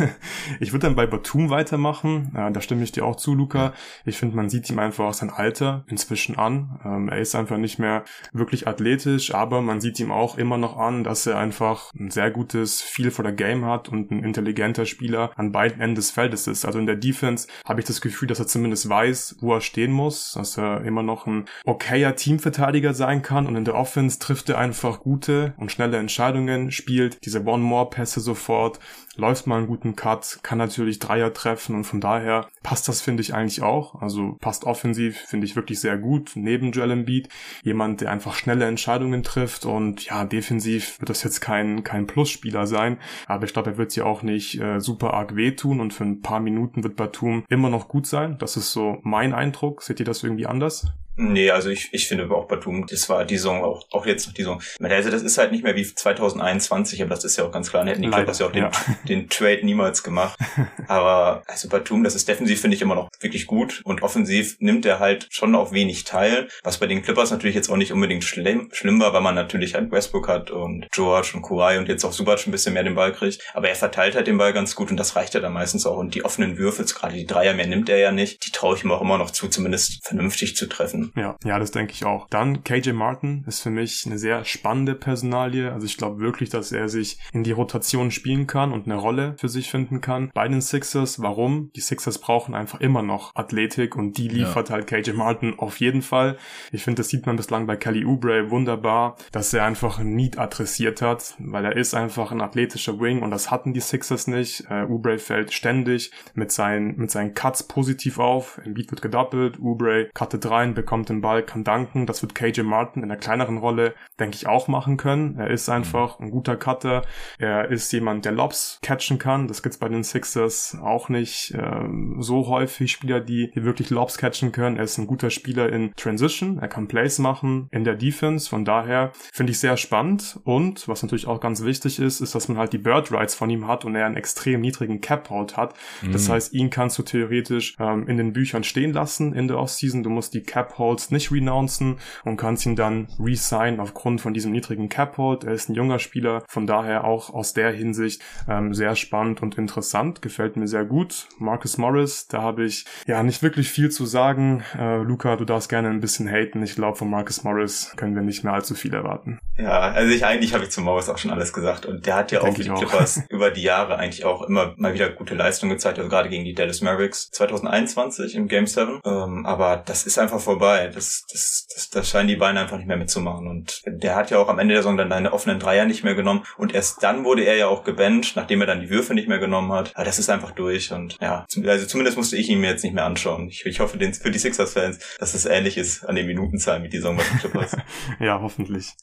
[0.59, 2.31] ich würde dann bei Batum weitermachen.
[2.35, 3.73] Äh, da stimme ich dir auch zu, Luca.
[4.05, 6.79] Ich finde, man sieht ihm einfach auch sein Alter inzwischen an.
[6.83, 8.03] Ähm, er ist einfach nicht mehr
[8.33, 12.31] wirklich athletisch, aber man sieht ihm auch immer noch an, dass er einfach ein sehr
[12.31, 16.47] gutes Feel for the Game hat und ein intelligenter Spieler an beiden Enden des Feldes
[16.47, 16.65] ist.
[16.65, 19.91] Also in der Defense habe ich das Gefühl, dass er zumindest weiß, wo er stehen
[19.91, 24.49] muss, dass er immer noch ein okayer Teamverteidiger sein kann und in der Offense trifft
[24.49, 28.79] er einfach gute und schnelle Entscheidungen, spielt diese One-More-Pässe sofort fort,
[29.19, 33.21] läuft mal einen guten Cut, kann natürlich Dreier treffen und von daher passt das, finde
[33.21, 34.01] ich, eigentlich auch.
[34.01, 37.29] Also passt offensiv, finde ich wirklich sehr gut, neben Joel Embiid.
[37.63, 39.65] Jemand, der einfach schnelle Entscheidungen trifft.
[39.65, 42.97] Und ja, defensiv wird das jetzt kein, kein Plusspieler sein.
[43.27, 46.21] Aber ich glaube, er wird sie auch nicht äh, super arg wehtun und für ein
[46.21, 48.37] paar Minuten wird Batum immer noch gut sein.
[48.39, 49.83] Das ist so mein Eindruck.
[49.83, 50.87] Seht ihr das irgendwie anders?
[51.21, 54.33] Nee, also ich, ich finde auch Batum, das war die Saison, auch, auch jetzt noch
[54.33, 54.61] die Saison.
[54.79, 57.81] Also das ist halt nicht mehr wie 2021, aber das ist ja auch ganz klar.
[57.81, 58.71] Dann hätten die Clippers ja auch den, ja.
[59.09, 60.39] den Trade niemals gemacht.
[60.87, 63.81] aber also Batum, das ist defensiv, finde ich, immer noch wirklich gut.
[63.83, 66.47] Und offensiv nimmt er halt schon auch wenig teil.
[66.63, 69.75] Was bei den Clippers natürlich jetzt auch nicht unbedingt schlimm, schlimm war, weil man natürlich
[69.75, 72.95] halt Westbrook hat und George und Kawhi und jetzt auch Subac ein bisschen mehr den
[72.95, 73.43] Ball kriegt.
[73.53, 75.97] Aber er verteilt halt den Ball ganz gut und das reicht ja dann meistens auch.
[75.97, 78.45] Und die offenen Würfe, gerade die Dreier mehr nimmt er ja nicht.
[78.45, 81.08] Die traue ich ihm auch immer noch zu, zumindest vernünftig zu treffen.
[81.15, 82.27] Ja, ja, das denke ich auch.
[82.29, 85.71] Dann KJ Martin ist für mich eine sehr spannende Personalie.
[85.71, 89.35] Also ich glaube wirklich, dass er sich in die Rotation spielen kann und eine Rolle
[89.37, 90.31] für sich finden kann.
[90.33, 91.71] Bei den Sixers, warum?
[91.75, 94.75] Die Sixers brauchen einfach immer noch Athletik und die liefert ja.
[94.75, 96.37] halt KJ Martin auf jeden Fall.
[96.71, 101.01] Ich finde, das sieht man bislang bei Kelly Oubre wunderbar, dass er einfach Need adressiert
[101.01, 104.65] hat, weil er ist einfach ein athletischer Wing und das hatten die Sixers nicht.
[104.69, 108.59] Uh, Oubre fällt ständig mit seinen, mit seinen Cuts positiv auf.
[108.65, 112.05] Embiid wird gedoppelt, Oubre cuttet rein, bekommt bekommt den Ball, kann danken.
[112.05, 115.37] Das wird KJ Martin in der kleineren Rolle, denke ich, auch machen können.
[115.37, 117.03] Er ist einfach ein guter Cutter.
[117.37, 119.47] Er ist jemand, der Lobs catchen kann.
[119.47, 122.91] Das gibt's bei den Sixers auch nicht ähm, so häufig.
[122.91, 124.77] Spieler, die, die wirklich Lobs catchen können.
[124.77, 126.57] Er ist ein guter Spieler in Transition.
[126.59, 128.49] Er kann Plays machen in der Defense.
[128.49, 130.39] Von daher finde ich sehr spannend.
[130.43, 133.49] Und was natürlich auch ganz wichtig ist, ist, dass man halt die Bird Rights von
[133.49, 135.75] ihm hat und er einen extrem niedrigen Cap Hold hat.
[136.01, 136.11] Mhm.
[136.11, 140.03] Das heißt, ihn kannst du theoretisch ähm, in den Büchern stehen lassen in der Offseason.
[140.03, 144.33] Du musst die Cap Hold Holds nicht renouncen und kannst ihn dann resign aufgrund von
[144.33, 145.43] diesem niedrigen Cap Hold.
[145.43, 149.57] Er ist ein junger Spieler, von daher auch aus der Hinsicht ähm, sehr spannend und
[149.57, 150.21] interessant.
[150.21, 151.27] Gefällt mir sehr gut.
[151.37, 154.63] Marcus Morris, da habe ich ja nicht wirklich viel zu sagen.
[154.77, 156.63] Äh, Luca, du darfst gerne ein bisschen haten.
[156.63, 159.39] Ich glaube, von Marcus Morris können wir nicht mehr allzu viel erwarten.
[159.57, 162.31] Ja, also ich eigentlich habe ich zu Morris auch schon alles gesagt und der hat
[162.31, 165.73] ja auch für die Clippers über die Jahre eigentlich auch immer mal wieder gute Leistungen
[165.73, 169.01] gezeigt, also gerade gegen die Dallas Mavericks 2021 im Game 7.
[169.05, 170.87] Ähm, aber das ist einfach vorbei vorbei.
[170.93, 173.47] Das, das, das, das scheinen die Beine einfach nicht mehr mitzumachen.
[173.47, 176.15] Und der hat ja auch am Ende der Saison dann seine offenen Dreier nicht mehr
[176.15, 176.43] genommen.
[176.57, 179.39] Und erst dann wurde er ja auch gebencht, nachdem er dann die Würfe nicht mehr
[179.39, 179.91] genommen hat.
[179.95, 180.91] Aber das ist einfach durch.
[180.91, 183.47] Und ja, also zumindest musste ich ihn mir jetzt nicht mehr anschauen.
[183.47, 186.89] Ich, ich hoffe den, für die Sixers-Fans, dass es ähnlich ist an den Minutenzahlen wie
[186.89, 187.75] die Saison bei den Clippers.
[188.19, 188.93] ja, hoffentlich.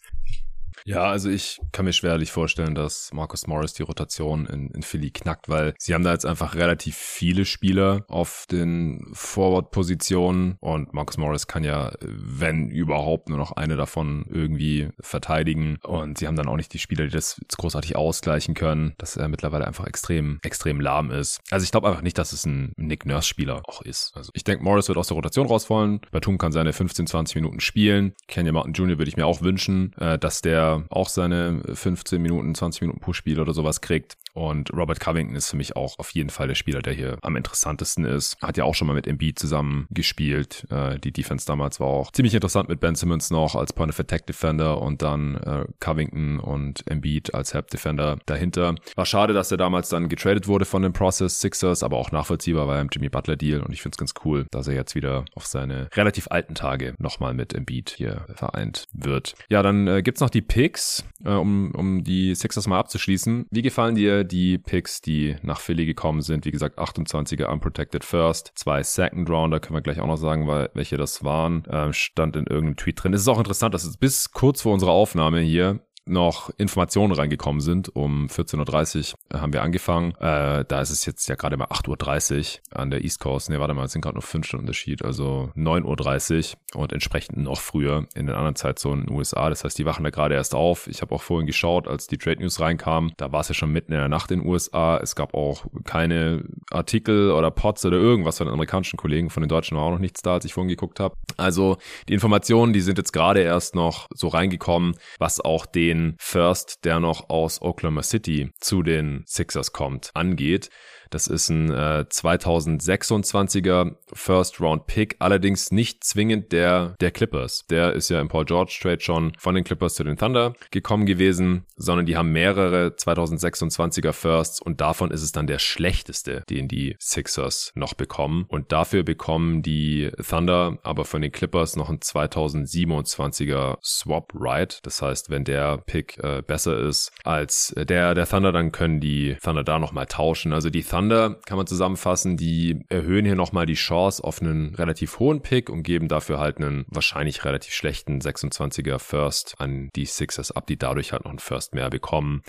[0.86, 5.10] Ja, also ich kann mir schwerlich vorstellen, dass Marcus Morris die Rotation in, in Philly
[5.10, 11.18] knackt, weil sie haben da jetzt einfach relativ viele Spieler auf den Forward-Positionen und Marcus
[11.18, 16.46] Morris kann ja, wenn überhaupt, nur noch eine davon irgendwie verteidigen und sie haben dann
[16.46, 20.80] auch nicht die Spieler, die das großartig ausgleichen können, dass er mittlerweile einfach extrem, extrem
[20.80, 21.40] lahm ist.
[21.50, 24.12] Also ich glaube einfach nicht, dass es ein Nick Nurse-Spieler auch ist.
[24.14, 26.00] Also ich denke, Morris wird aus der Rotation raus wollen.
[26.12, 28.14] Batum kann seine 15, 20 Minuten spielen.
[28.28, 28.98] Kenny Martin Jr.
[28.98, 33.12] würde ich mir auch wünschen, äh, dass der auch seine 15 Minuten, 20 Minuten pro
[33.12, 34.16] Spiel oder sowas kriegt.
[34.36, 37.36] Und Robert Covington ist für mich auch auf jeden Fall der Spieler, der hier am
[37.36, 38.36] interessantesten ist.
[38.42, 40.66] Hat ja auch schon mal mit Embiid zusammen gespielt.
[40.70, 43.98] Äh, die Defense damals war auch ziemlich interessant mit Ben Simmons noch als Point of
[43.98, 48.74] Attack Defender und dann äh, Covington und Embiid als Help Defender dahinter.
[48.94, 52.66] War schade, dass er damals dann getradet wurde von den Process Sixers, aber auch nachvollziehbar
[52.66, 55.24] bei dem Jimmy Butler Deal und ich finde es ganz cool, dass er jetzt wieder
[55.34, 59.34] auf seine relativ alten Tage nochmal mit Embiid hier vereint wird.
[59.48, 63.46] Ja, dann äh, gibt's noch die Picks, äh, um, um die Sixers mal abzuschließen.
[63.50, 66.44] Wie gefallen dir die Picks, die nach Philly gekommen sind.
[66.44, 70.70] Wie gesagt, 28er Unprotected First, zwei Second Rounder, können wir gleich auch noch sagen, weil,
[70.74, 71.64] welche das waren.
[71.70, 73.14] Ähm, stand in irgendeinem Tweet drin.
[73.14, 77.60] Es ist auch interessant, dass es bis kurz vor unserer Aufnahme hier noch Informationen reingekommen
[77.60, 77.94] sind.
[77.94, 80.12] Um 14.30 Uhr haben wir angefangen.
[80.20, 83.50] Äh, da ist es jetzt ja gerade mal 8.30 Uhr an der East Coast.
[83.50, 87.38] Ne, warte mal, es sind gerade noch 5 Stunden Unterschied, also 9.30 Uhr und entsprechend
[87.38, 89.48] noch früher in den anderen Zeitzonen in den USA.
[89.48, 90.86] Das heißt, die wachen da gerade erst auf.
[90.88, 93.12] Ich habe auch vorhin geschaut, als die Trade News reinkamen.
[93.16, 94.98] Da war es ja schon mitten in der Nacht in den USA.
[94.98, 99.30] Es gab auch keine Artikel oder Pods oder irgendwas von den amerikanischen Kollegen.
[99.30, 101.16] Von den Deutschen war auch noch nichts da, als ich vorhin geguckt habe.
[101.36, 106.16] Also die Informationen, die sind jetzt gerade erst noch so reingekommen, was auch den den
[106.18, 110.68] First, der noch aus Oklahoma City zu den Sixers kommt, angeht.
[111.10, 117.64] Das ist ein äh, 2026er First Round Pick, allerdings nicht zwingend der der Clippers.
[117.70, 121.06] Der ist ja im Paul George Trade schon von den Clippers zu den Thunder gekommen
[121.06, 126.68] gewesen, sondern die haben mehrere 2026er Firsts und davon ist es dann der schlechteste, den
[126.68, 131.98] die Sixers noch bekommen und dafür bekommen die Thunder aber von den Clippers noch ein
[131.98, 134.80] 2027er Swap Right.
[134.82, 139.36] Das heißt, wenn der Pick äh, besser ist als der der Thunder, dann können die
[139.42, 140.52] Thunder da noch mal tauschen.
[140.52, 144.74] Also die Thunder Thunder kann man zusammenfassen, die erhöhen hier nochmal die Chance auf einen
[144.74, 150.06] relativ hohen Pick und geben dafür halt einen wahrscheinlich relativ schlechten 26er First an die
[150.06, 152.42] Sixers ab, die dadurch halt noch einen First mehr bekommen.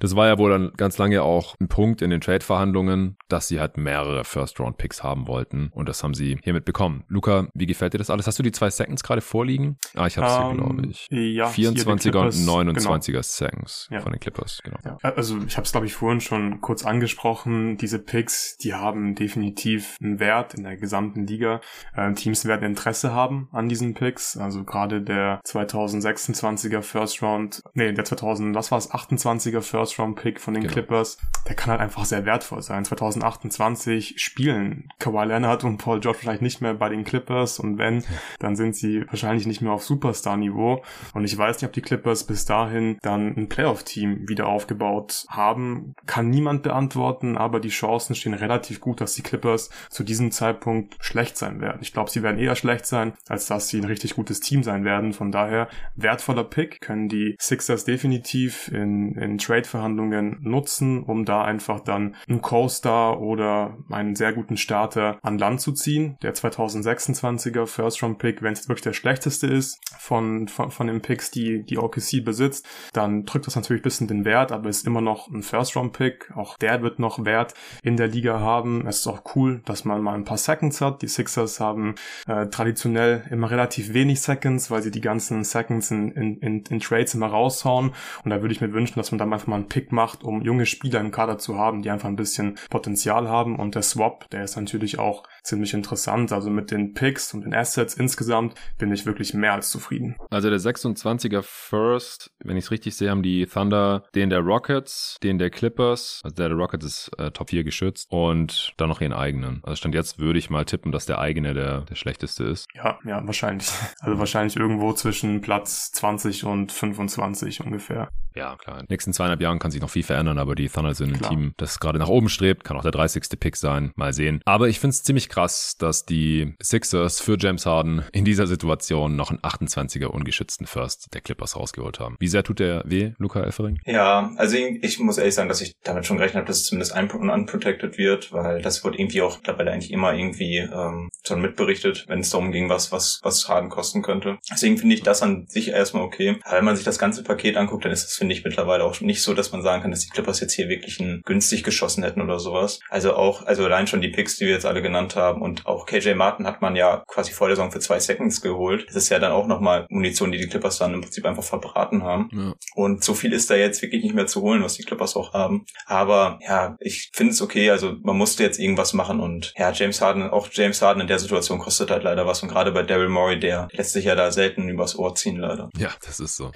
[0.00, 3.60] Das war ja wohl dann ganz lange auch ein Punkt in den Trade-Verhandlungen, dass sie
[3.60, 7.04] halt mehrere First-Round-Picks haben wollten und das haben sie hiermit bekommen.
[7.06, 8.26] Luca, wie gefällt dir das alles?
[8.26, 9.76] Hast du die zwei Seconds gerade vorliegen?
[9.94, 11.06] Ah, ich habe es um, hier, glaube ich.
[11.10, 13.22] Ja, 24er und 29er genau.
[13.22, 14.00] Seconds ja.
[14.00, 14.78] von den Clippers, genau.
[14.84, 14.98] Ja.
[15.14, 17.76] Also ich habe es, glaube ich, vorhin schon kurz angesprochen.
[17.92, 21.60] Diese Picks, die haben definitiv einen Wert in der gesamten Liga.
[21.94, 24.38] Äh, Teams werden Interesse haben an diesen Picks.
[24.38, 30.16] Also gerade der 2026er First Round, nee, der 2000, was war es, 28er First Round
[30.16, 30.72] Pick von den genau.
[30.72, 32.82] Clippers, der kann halt einfach sehr wertvoll sein.
[32.82, 38.04] 2028 spielen Kawhi Leonard und Paul George vielleicht nicht mehr bei den Clippers und wenn,
[38.38, 40.82] dann sind sie wahrscheinlich nicht mehr auf Superstar-Niveau.
[41.12, 45.94] Und ich weiß nicht, ob die Clippers bis dahin dann ein Playoff-Team wieder aufgebaut haben.
[46.06, 50.96] Kann niemand beantworten, aber die Chancen stehen relativ gut, dass die Clippers zu diesem Zeitpunkt
[51.00, 51.78] schlecht sein werden.
[51.82, 54.84] Ich glaube, sie werden eher schlecht sein, als dass sie ein richtig gutes Team sein
[54.84, 55.12] werden.
[55.12, 61.80] Von daher wertvoller Pick können die Sixers definitiv in, in Trade-Verhandlungen nutzen, um da einfach
[61.80, 66.16] dann einen Co-Star oder einen sehr guten Starter an Land zu ziehen.
[66.22, 71.64] Der 2026er First-Round-Pick, wenn es wirklich der schlechteste ist von, von, von den Picks, die
[71.64, 75.28] die OKC besitzt, dann drückt das natürlich ein bisschen den Wert, aber ist immer noch
[75.28, 76.32] ein First-Round-Pick.
[76.36, 78.86] Auch der wird noch Wert in der Liga haben.
[78.86, 81.02] Es ist auch cool, dass man mal ein paar Seconds hat.
[81.02, 81.94] Die Sixers haben
[82.26, 86.80] äh, traditionell immer relativ wenig Seconds, weil sie die ganzen Seconds in, in, in, in
[86.80, 87.92] Trades immer raushauen.
[88.24, 90.42] Und da würde ich mir wünschen, dass man dann einfach mal einen Pick macht, um
[90.42, 93.58] junge Spieler im Kader zu haben, die einfach ein bisschen Potenzial haben.
[93.58, 96.32] Und der Swap, der ist natürlich auch ziemlich interessant.
[96.32, 100.16] Also mit den Picks und den Assets insgesamt bin ich wirklich mehr als zufrieden.
[100.30, 105.16] Also der 26er First, wenn ich es richtig sehe, haben die Thunder den der Rockets,
[105.22, 109.00] den der Clippers, also der der Rockets ist äh, Top 4 geschützt und dann noch
[109.00, 109.60] ihren eigenen.
[109.64, 112.66] Also stand jetzt würde ich mal tippen, dass der eigene der, der schlechteste ist.
[112.74, 113.68] Ja, ja, wahrscheinlich.
[114.00, 118.08] Also wahrscheinlich irgendwo zwischen Platz 20 und 25 ungefähr.
[118.34, 118.80] Ja, klar.
[118.80, 121.30] In den nächsten zweieinhalb Jahren kann sich noch viel verändern, aber die Thunder sind klar.
[121.30, 122.64] ein Team, das gerade nach oben strebt.
[122.64, 123.38] Kann auch der 30.
[123.38, 123.92] Pick sein.
[123.96, 124.40] Mal sehen.
[124.44, 129.16] Aber ich finde es ziemlich krass, dass die Sixers für James Harden in dieser Situation
[129.16, 132.16] noch einen 28er ungeschützten First der Clippers rausgeholt haben.
[132.18, 133.80] Wie sehr tut der weh, Luca Elfering?
[133.84, 136.92] Ja, also ich muss ehrlich sagen, dass ich damit schon gerechnet habe, dass es zumindest
[136.92, 137.08] ein
[137.52, 142.20] unprotected wird, weil das wird irgendwie auch dabei eigentlich immer irgendwie ähm, schon mitberichtet, wenn
[142.20, 144.38] es darum ging, was, was, was Harden kosten könnte.
[144.50, 146.38] Deswegen finde ich das an sich erstmal okay.
[146.44, 149.00] Aber wenn man sich das ganze Paket anguckt, dann ist es, finde ich, mittlerweile auch
[149.00, 152.02] nicht so, dass man sagen kann, dass die Clippers jetzt hier wirklich einen günstig geschossen
[152.02, 152.80] hätten oder sowas.
[152.88, 155.86] Also auch, also allein schon die Picks, die wir jetzt alle genannt haben und auch
[155.86, 158.86] KJ Martin hat man ja quasi vor der Saison für zwei Seconds geholt.
[158.88, 162.02] Das ist ja dann auch nochmal Munition, die die Clippers dann im Prinzip einfach verbraten
[162.02, 162.28] haben.
[162.32, 162.54] Ja.
[162.74, 165.32] Und so viel ist da jetzt wirklich nicht mehr zu holen, was die Clippers auch
[165.32, 165.64] haben.
[165.86, 167.70] Aber ja, ich finde es okay.
[167.70, 171.18] Also man musste jetzt irgendwas machen und ja, James Harden, auch James Harden in der
[171.18, 172.42] Situation kostet halt leider was.
[172.42, 175.70] Und gerade bei Daryl Morey, der lässt sich ja da selten übers Ohr ziehen, leider.
[175.76, 176.50] Ja, das ist so.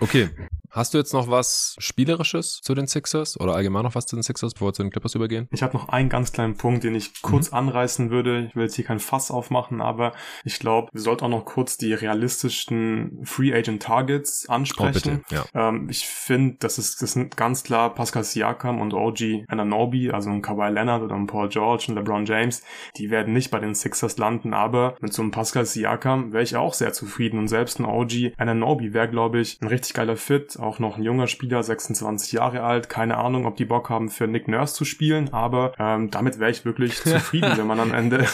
[0.00, 0.30] Okay,
[0.74, 4.24] Hast du jetzt noch was Spielerisches zu den Sixers oder allgemein noch was zu den
[4.24, 5.46] Sixers, bevor wir zu den Clippers übergehen?
[5.52, 7.58] Ich habe noch einen ganz kleinen Punkt, den ich kurz mhm.
[7.58, 8.46] anreißen würde.
[8.48, 11.76] Ich will jetzt hier kein Fass aufmachen, aber ich glaube, wir sollten auch noch kurz
[11.76, 15.22] die realistischen Free Agent Targets ansprechen.
[15.22, 15.34] Oh, bitte.
[15.54, 15.68] Ja.
[15.68, 20.30] Ähm, ich finde, das ist, das sind ganz klar Pascal Siakam und OG Ananobi, also
[20.30, 22.62] ein Kawhi Leonard oder ein Paul George und LeBron James.
[22.96, 26.56] Die werden nicht bei den Sixers landen, aber mit so einem Pascal Siakam wäre ich
[26.56, 30.58] auch sehr zufrieden und selbst ein OG Ananobi wäre, glaube ich, ein richtig geiler Fit
[30.58, 32.88] auch noch ein junger Spieler, 26 Jahre alt.
[32.88, 36.50] Keine Ahnung, ob die Bock haben, für Nick Nurse zu spielen, aber ähm, damit wäre
[36.50, 38.26] ich wirklich zufrieden, wenn man am Ende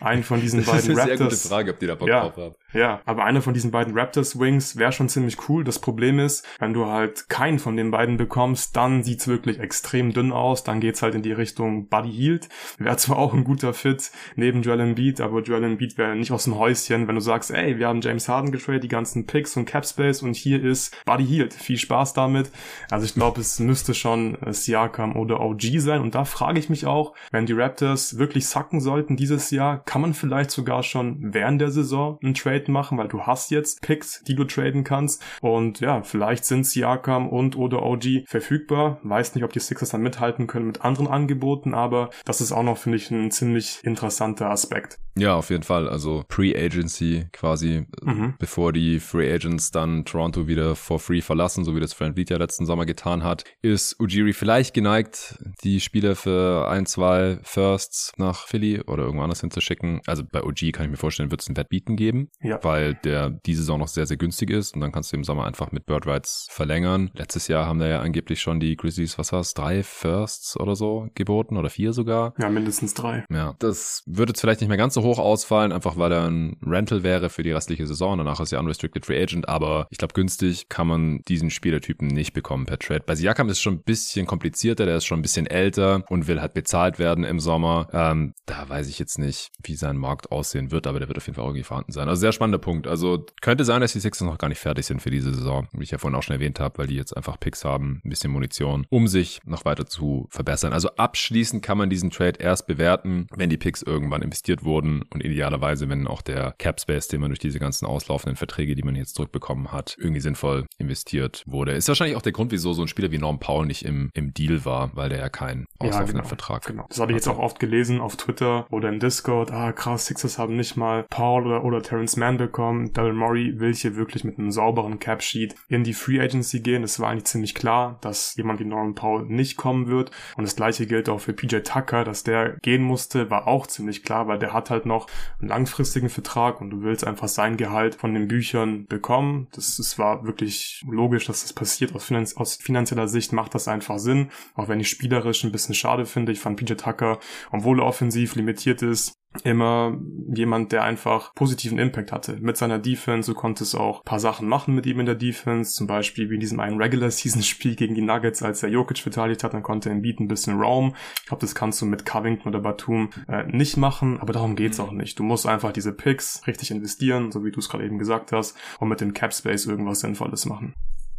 [0.00, 0.86] einen von diesen beiden Raptors...
[0.86, 2.54] Das ist eine Raptors, sehr gute Frage, ob die da Bock ja, drauf haben.
[2.72, 5.64] Ja, aber einer von diesen beiden Raptors Wings wäre schon ziemlich cool.
[5.64, 10.12] Das Problem ist, wenn du halt keinen von den beiden bekommst, dann sieht's wirklich extrem
[10.12, 10.64] dünn aus.
[10.64, 12.48] Dann geht's halt in die Richtung Buddy Hield.
[12.78, 16.44] Wäre zwar auch ein guter Fit neben Joel Embiid, aber Joel Embiid wäre nicht aus
[16.44, 19.66] dem Häuschen, wenn du sagst, ey, wir haben James Harden getradet, die ganzen Picks und
[19.66, 21.52] Cap Space und hier ist Buddy Hield.
[21.52, 22.50] Viel Spaß damit.
[22.90, 26.00] Also ich glaube, es müsste schon Siakam oder OG sein.
[26.00, 30.00] Und da frage ich mich auch, wenn die Raptors wirklich sacken sollten dieses Jahr, kann
[30.00, 34.22] man vielleicht sogar schon während der Saison einen Trade machen, weil du hast jetzt Picks,
[34.24, 35.22] die du traden kannst.
[35.40, 38.98] Und ja, vielleicht sind Siakam und oder OG verfügbar.
[39.02, 42.62] Weiß nicht, ob die Sixers dann mithalten können mit anderen Angeboten, aber das ist auch
[42.62, 44.98] noch, finde ich, ein ziemlich interessanter Aspekt.
[45.16, 45.88] Ja, auf jeden Fall.
[45.88, 48.34] Also Pre-Agency quasi, mhm.
[48.38, 52.30] bevor die Free Agents dann Toronto wieder for free verlassen, so wie das Frank Vliet
[52.30, 58.12] ja letzten Sommer getan hat, ist Ujiri vielleicht geneigt, die Spieler für ein, zwei Firsts
[58.16, 60.00] nach Philly oder irgendwo anders hinzuschicken.
[60.06, 62.30] Also bei OG kann ich mir vorstellen, wird es ein Wettbieten geben.
[62.40, 62.58] Ja, ja.
[62.62, 65.44] weil der diese Saison noch sehr, sehr günstig ist und dann kannst du im Sommer
[65.44, 67.10] einfach mit Bird Rights verlängern.
[67.14, 71.08] Letztes Jahr haben da ja angeblich schon die Grizzlies, was war's, drei Firsts oder so
[71.14, 72.34] geboten oder vier sogar.
[72.38, 73.24] Ja, mindestens drei.
[73.30, 76.56] Ja, das würde jetzt vielleicht nicht mehr ganz so hoch ausfallen, einfach weil er ein
[76.64, 78.18] Rental wäre für die restliche Saison.
[78.18, 82.32] Danach ist er Unrestricted Free Agent, aber ich glaube, günstig kann man diesen Spielertypen nicht
[82.32, 83.04] bekommen per Trade.
[83.06, 86.26] Bei Siakam ist es schon ein bisschen komplizierter, der ist schon ein bisschen älter und
[86.26, 87.88] will halt bezahlt werden im Sommer.
[87.92, 91.26] Ähm, da weiß ich jetzt nicht, wie sein Markt aussehen wird, aber der wird auf
[91.26, 92.08] jeden Fall irgendwie vorhanden sein.
[92.08, 92.88] Also sehr spannender Punkt.
[92.88, 95.84] Also könnte sein, dass die Sixers noch gar nicht fertig sind für diese Saison, wie
[95.84, 98.32] ich ja vorhin auch schon erwähnt habe, weil die jetzt einfach Picks haben, ein bisschen
[98.32, 100.72] Munition, um sich noch weiter zu verbessern.
[100.72, 105.24] Also abschließend kann man diesen Trade erst bewerten, wenn die Picks irgendwann investiert wurden und
[105.24, 108.96] idealerweise, wenn auch der Cap Space, den man durch diese ganzen auslaufenden Verträge, die man
[108.96, 111.72] jetzt zurückbekommen hat, irgendwie sinnvoll investiert wurde.
[111.72, 114.34] Ist wahrscheinlich auch der Grund, wieso so ein Spieler wie Norm Paul nicht im, im
[114.34, 116.86] Deal war, weil der ja keinen auslaufenden ja, genau, Vertrag genau.
[116.88, 119.52] Das habe ich jetzt auch oft gelesen auf Twitter oder im Discord.
[119.52, 122.92] Ah, krass, Sixers haben nicht mal Paul oder, oder Terrence Mann bekommen.
[122.92, 126.82] Daryl Morey will hier wirklich mit einem sauberen Cap-Sheet in die Free Agency gehen.
[126.82, 130.10] Es war eigentlich ziemlich klar, dass jemand wie Norman Paul nicht kommen wird.
[130.36, 134.02] Und das gleiche gilt auch für PJ Tucker, dass der gehen musste, war auch ziemlich
[134.02, 135.06] klar, weil der hat halt noch
[135.40, 139.48] einen langfristigen Vertrag und du willst einfach sein Gehalt von den Büchern bekommen.
[139.52, 141.94] Das, das war wirklich logisch, dass das passiert.
[141.94, 144.30] Aus, Finanz aus finanzieller Sicht macht das einfach Sinn.
[144.54, 146.32] Auch wenn ich spielerisch ein bisschen schade finde.
[146.32, 147.18] Ich fand PJ Tucker,
[147.50, 149.98] obwohl er offensiv limitiert ist, immer
[150.34, 153.32] jemand, der einfach positiven Impact hatte mit seiner Defense.
[153.32, 156.40] Du konntest auch paar Sachen machen mit ihm in der Defense, zum Beispiel wie in
[156.40, 160.20] diesem einen Regular-Season-Spiel gegen die Nuggets, als er Jokic verteidigt hat, dann konnte er Beat
[160.20, 160.94] ein bisschen Raum.
[161.20, 164.78] Ich glaube, das kannst du mit Covington oder Batum äh, nicht machen, aber darum geht's
[164.78, 164.84] mhm.
[164.84, 165.18] auch nicht.
[165.18, 168.56] Du musst einfach diese Picks richtig investieren, so wie du es gerade eben gesagt hast,
[168.80, 170.74] und mit dem Cap Space irgendwas Sinnvolles machen.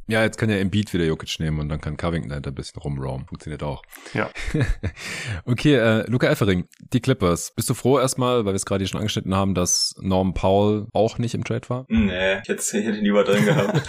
[0.08, 2.82] Ja, jetzt kann ja Embiid wieder Jokic nehmen und dann kann Covington dahinter ein bisschen
[2.82, 3.26] rumroamen.
[3.26, 3.84] Funktioniert auch.
[4.14, 4.30] Ja.
[5.46, 7.52] okay, äh, Luca Effering, die Clippers.
[7.56, 10.88] Bist du froh erstmal, weil wir es gerade hier schon angeschnitten haben, dass Norm Powell
[10.92, 11.86] auch nicht im Trade war?
[11.88, 13.82] Nee, ich hätte ihn lieber drin gehabt.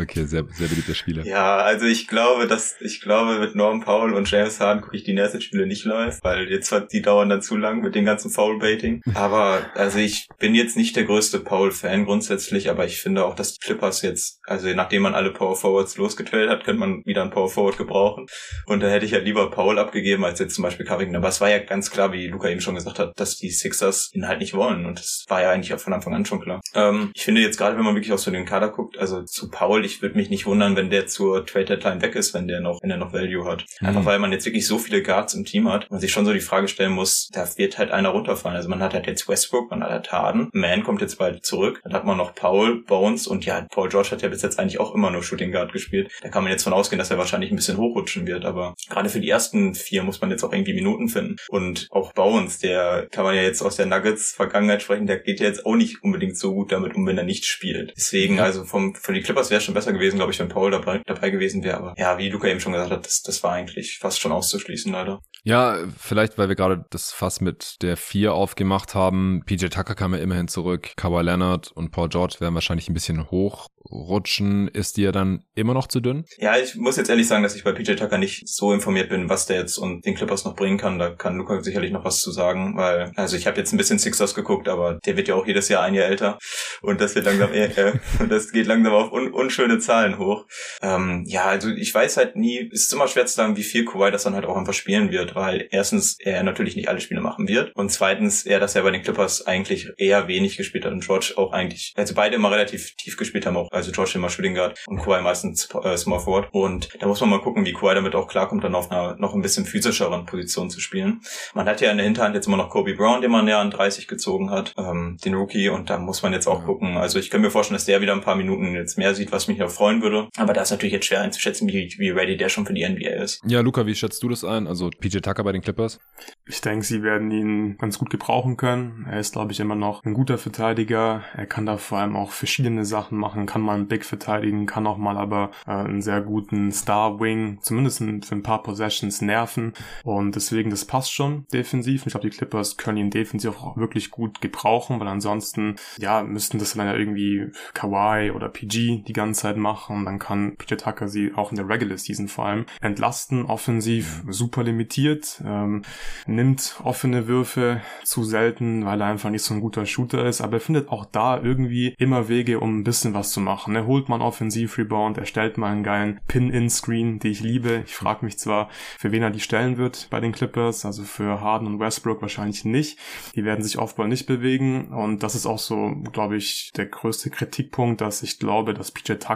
[0.00, 1.24] Okay, sehr, sehr beliebter Spieler.
[1.24, 5.04] Ja, also ich glaube, dass, ich glaube, mit Norm Powell und James Harden gucke ich
[5.04, 8.06] die nächsten Spiele nicht live, weil jetzt hat die dauern dann zu lang mit dem
[8.06, 9.02] ganzen Foul-Baiting.
[9.14, 13.54] Aber, also ich bin jetzt nicht der größte Powell-Fan grundsätzlich, aber ich finde auch, dass
[13.54, 17.30] die Clippers jetzt, also nachdem man alle Power Forwards losgetradet hat, könnte man wieder einen
[17.30, 18.26] Power Forward gebrauchen.
[18.66, 21.16] Und da hätte ich ja lieber Powell abgegeben, als jetzt zum Beispiel Covington.
[21.16, 24.10] Aber es war ja ganz klar, wie Luca eben schon gesagt hat, dass die Sixers
[24.14, 24.86] ihn halt nicht wollen.
[24.86, 26.60] Und das war ja eigentlich auch von Anfang an schon klar.
[26.74, 29.50] Ähm, ich finde jetzt gerade, wenn man wirklich auch so den Kader guckt, also zu
[29.50, 32.60] Powell, ich würde mich nicht wundern, wenn der zur Trade Deadline weg ist, wenn der
[32.60, 33.64] noch, wenn er noch Value hat.
[33.80, 33.88] Mhm.
[33.88, 36.32] Einfach weil man jetzt wirklich so viele Guards im Team hat, man sich schon so
[36.32, 38.56] die Frage stellen muss, da wird halt einer runterfallen.
[38.56, 41.80] Also man hat halt jetzt Westbrook, man hat halt Harden, Man kommt jetzt bald zurück,
[41.84, 44.80] dann hat man noch Paul, Bones und ja, Paul George hat ja bis jetzt eigentlich
[44.80, 46.10] auch immer nur Shooting Guard gespielt.
[46.22, 49.08] Da kann man jetzt von ausgehen, dass er wahrscheinlich ein bisschen hochrutschen wird, aber gerade
[49.08, 51.36] für die ersten vier muss man jetzt auch irgendwie Minuten finden.
[51.48, 55.40] Und auch Bones, der kann man ja jetzt aus der Nuggets Vergangenheit sprechen, der geht
[55.40, 57.92] ja jetzt auch nicht unbedingt so gut damit um, wenn er nicht spielt.
[57.96, 60.70] Deswegen, also vom, von die Clippers wäre es schon besser gewesen, glaube ich, wenn Paul
[60.70, 61.76] dabei, dabei gewesen wäre.
[61.76, 64.92] Aber ja, wie Luca eben schon gesagt hat, das, das war eigentlich fast schon auszuschließen,
[64.92, 65.20] leider.
[65.42, 69.42] Ja, vielleicht, weil wir gerade das Fass mit der vier aufgemacht haben.
[69.46, 70.92] PJ Tucker kam ja immerhin zurück.
[70.96, 74.68] Kawhi Leonard und Paul George werden wahrscheinlich ein bisschen hochrutschen.
[74.68, 76.24] Ist dir dann immer noch zu dünn?
[76.38, 79.30] Ja, ich muss jetzt ehrlich sagen, dass ich bei PJ Tucker nicht so informiert bin,
[79.30, 80.98] was der jetzt und den Clippers noch bringen kann.
[80.98, 83.98] Da kann Luca sicherlich noch was zu sagen, weil, also ich habe jetzt ein bisschen
[83.98, 86.38] Sixers geguckt, aber der wird ja auch jedes Jahr ein Jahr älter.
[86.82, 87.94] Und das wird langsam, äh,
[88.28, 90.46] das geht langsam auf un unschöne Zahlen hoch.
[90.82, 93.84] Ähm, ja, also ich weiß halt nie, es ist immer schwer zu sagen, wie viel
[93.84, 97.20] Kawhi das dann halt auch einfach spielen wird, weil erstens er natürlich nicht alle Spiele
[97.20, 100.92] machen wird und zweitens er das ja bei den Clippers eigentlich eher wenig gespielt hat
[100.92, 104.30] und George auch eigentlich, also beide immer relativ tief gespielt haben auch, also George immer
[104.30, 107.72] Shooting Guard und Kawhi meistens äh, Small Forward und da muss man mal gucken, wie
[107.72, 111.20] Kawhi damit auch klarkommt, dann auf einer noch ein bisschen physischeren Position zu spielen.
[111.54, 113.70] Man hat ja in der Hinterhand jetzt immer noch Kobe Brown, den man ja an
[113.70, 117.30] 30 gezogen hat, ähm, den Rookie und da muss man jetzt auch gucken, also ich
[117.30, 119.70] kann mir vorstellen, dass der wieder ein paar Minuten jetzt mehr sieht, was mich noch
[119.70, 122.74] freuen würde, aber da ist natürlich jetzt schwer einzuschätzen, wie, wie ready der schon für
[122.74, 123.40] die NBA ist.
[123.46, 124.66] Ja, Luca, wie schätzt du das ein?
[124.66, 125.98] Also PJ Tucker bei den Clippers?
[126.46, 129.06] Ich denke, sie werden ihn ganz gut gebrauchen können.
[129.10, 131.24] Er ist, glaube ich, immer noch ein guter Verteidiger.
[131.36, 134.86] Er kann da vor allem auch verschiedene Sachen machen, kann mal einen Big verteidigen, kann
[134.86, 139.74] auch mal aber äh, einen sehr guten Star-Wing, zumindest für ein paar Possessions nerven.
[140.04, 142.06] Und deswegen, das passt schon defensiv.
[142.06, 146.58] Ich glaube, die Clippers können ihn defensiv auch wirklich gut gebrauchen, weil ansonsten, ja, müssten
[146.58, 150.04] das dann ja irgendwie Kawhi oder PG die ganze Zeit machen.
[150.04, 153.46] Dann kann PJ Tucker sie auch in der Regular Season vor allem entlasten.
[153.46, 155.82] Offensiv super limitiert, ähm,
[156.26, 160.40] nimmt offene Würfe zu selten, weil er einfach nicht so ein guter Shooter ist.
[160.40, 163.74] Aber er findet auch da irgendwie immer Wege, um ein bisschen was zu machen machen.
[163.74, 167.82] Er holt mal einen Offensiv-Rebound, er stellt mal einen geilen Pin-In-Screen, die ich liebe.
[167.84, 171.40] Ich frage mich zwar, für wen er die stellen wird bei den Clippers, also für
[171.40, 172.98] Harden und Westbrook wahrscheinlich nicht.
[173.34, 177.30] Die werden sich Offball nicht bewegen und das ist auch so, glaube ich, der größte
[177.30, 179.29] Kritikpunkt, dass ich glaube, dass PJ Tucker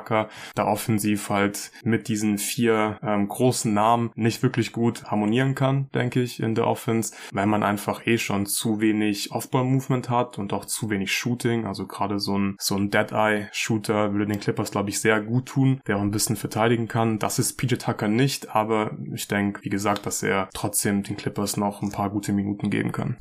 [0.54, 6.20] da offensiv halt mit diesen vier ähm, großen Namen nicht wirklich gut harmonieren kann, denke
[6.20, 10.64] ich, in der Offense, weil man einfach eh schon zu wenig Offball-Movement hat und auch
[10.64, 11.66] zu wenig Shooting.
[11.66, 15.80] Also gerade so ein, so ein Dead-Eye-Shooter würde den Clippers, glaube ich, sehr gut tun,
[15.86, 17.18] der auch ein bisschen verteidigen kann.
[17.18, 21.56] Das ist PJ Tucker nicht, aber ich denke, wie gesagt, dass er trotzdem den Clippers
[21.56, 23.16] noch ein paar gute Minuten geben kann.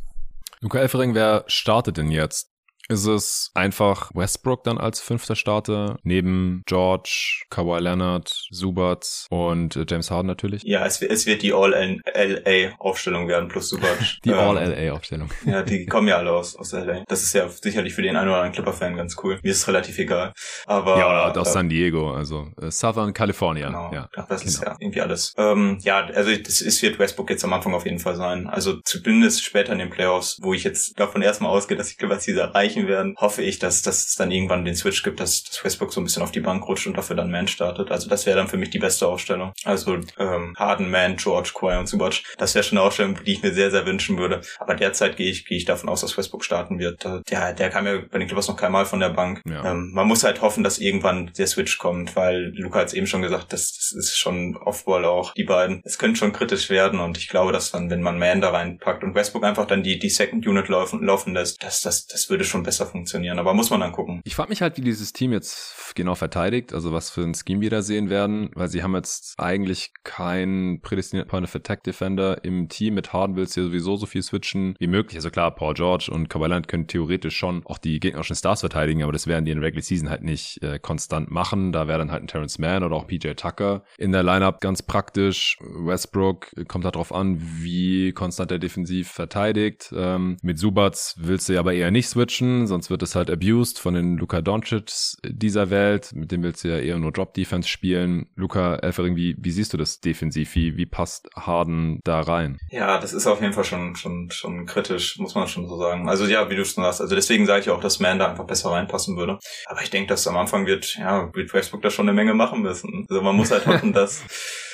[0.62, 2.53] Luca Elfering, wer startet denn jetzt?
[2.90, 9.86] Ist es einfach Westbrook dann als fünfter Starter, neben George, Kawhi Leonard, Subats und äh,
[9.88, 10.64] James Harden natürlich?
[10.64, 14.20] Ja, es, es wird die All-LA-Aufstellung werden, plus Subats.
[14.26, 15.30] die ähm, All-LA-Aufstellung.
[15.46, 17.04] Ja, die kommen ja alle aus, aus LA.
[17.08, 19.40] Das ist ja sicherlich für den einen oder anderen Clipper-Fan ganz cool.
[19.44, 20.34] Mir ist es relativ egal.
[20.66, 23.68] Aber, ja, oder aus äh, San Diego, also äh, Southern California.
[23.68, 24.50] Genau, ja, Ach, das genau.
[24.50, 25.34] ist ja irgendwie alles.
[25.38, 28.48] Ähm, ja, also das ist, wird Westbrook jetzt am Anfang auf jeden Fall sein.
[28.48, 32.26] Also zumindest später in den Playoffs, wo ich jetzt davon erstmal ausgehe, dass die Clippers
[32.26, 35.44] diese erreichen erreichen werden, hoffe ich, dass, dass es dann irgendwann den Switch gibt, dass,
[35.44, 37.92] dass Westbrook so ein bisschen auf die Bank rutscht und dafür dann Man startet.
[37.92, 39.54] Also das wäre dann für mich die beste Aufstellung.
[39.64, 42.24] Also ähm, Harden, Man, George, Kawhi und Zubac.
[42.38, 44.42] Das wäre schon eine Aufstellung, die ich mir sehr, sehr wünschen würde.
[44.60, 47.06] Aber derzeit gehe ich, gehe ich davon aus, dass Westbrook starten wird.
[47.30, 49.42] Der, der kam ja bei den Clippers noch keinmal von der Bank.
[49.48, 49.72] Ja.
[49.72, 53.08] Ähm, man muss halt hoffen, dass irgendwann der Switch kommt, weil Luca hat es eben
[53.08, 55.82] schon gesagt, das, das ist schon Offball auch, die beiden.
[55.84, 59.04] Es könnte schon kritisch werden und ich glaube, dass dann, wenn man Man da reinpackt
[59.04, 62.44] und Westbrook einfach dann die, die Second Unit laufen, laufen lässt, das, das, das würde
[62.44, 63.39] schon besser funktionieren.
[63.39, 64.22] Aber muss man dann gucken.
[64.24, 67.61] Ich frage mich halt, wie dieses Team jetzt genau verteidigt, also was für ein Scheme
[67.61, 72.43] wir da sehen werden, weil sie haben jetzt eigentlich keinen prädestinierten Point of Attack Defender
[72.43, 72.95] im Team.
[72.95, 75.18] Mit Harden willst du sowieso so viel switchen wie möglich.
[75.18, 79.11] Also klar, Paul George und Kawhi können theoretisch schon auch die gegnerischen Stars verteidigen, aber
[79.11, 81.72] das werden die in der Regular Season halt nicht äh, konstant machen.
[81.72, 84.82] Da wäre dann halt ein Terrence Mann oder auch PJ Tucker in der Lineup ganz
[84.84, 85.57] praktisch.
[85.61, 89.93] Westbrook kommt darauf an, wie konstant er defensiv verteidigt.
[89.95, 93.80] Ähm, mit Subats willst du ja aber eher nicht switchen, sonst wird es halt abused
[93.80, 96.12] von den Luka Doncic dieser Welt.
[96.14, 98.28] Mit dem willst du ja eher nur Drop-Defense spielen.
[98.36, 100.56] Luca Elfering, wie, wie siehst du das defensiv?
[100.56, 102.58] Wie, wie passt Harden da rein?
[102.70, 106.08] Ja, das ist auf jeden Fall schon, schon, schon kritisch, muss man schon so sagen.
[106.10, 108.45] Also ja, wie du schon sagst, also deswegen sage ich auch, dass Man da einfach
[108.45, 109.39] besser reinpassen würde.
[109.68, 112.62] Aber ich denke, dass am Anfang wird, ja, wird Facebook da schon eine Menge machen
[112.62, 113.06] müssen.
[113.10, 114.24] Also man muss halt hoffen, dass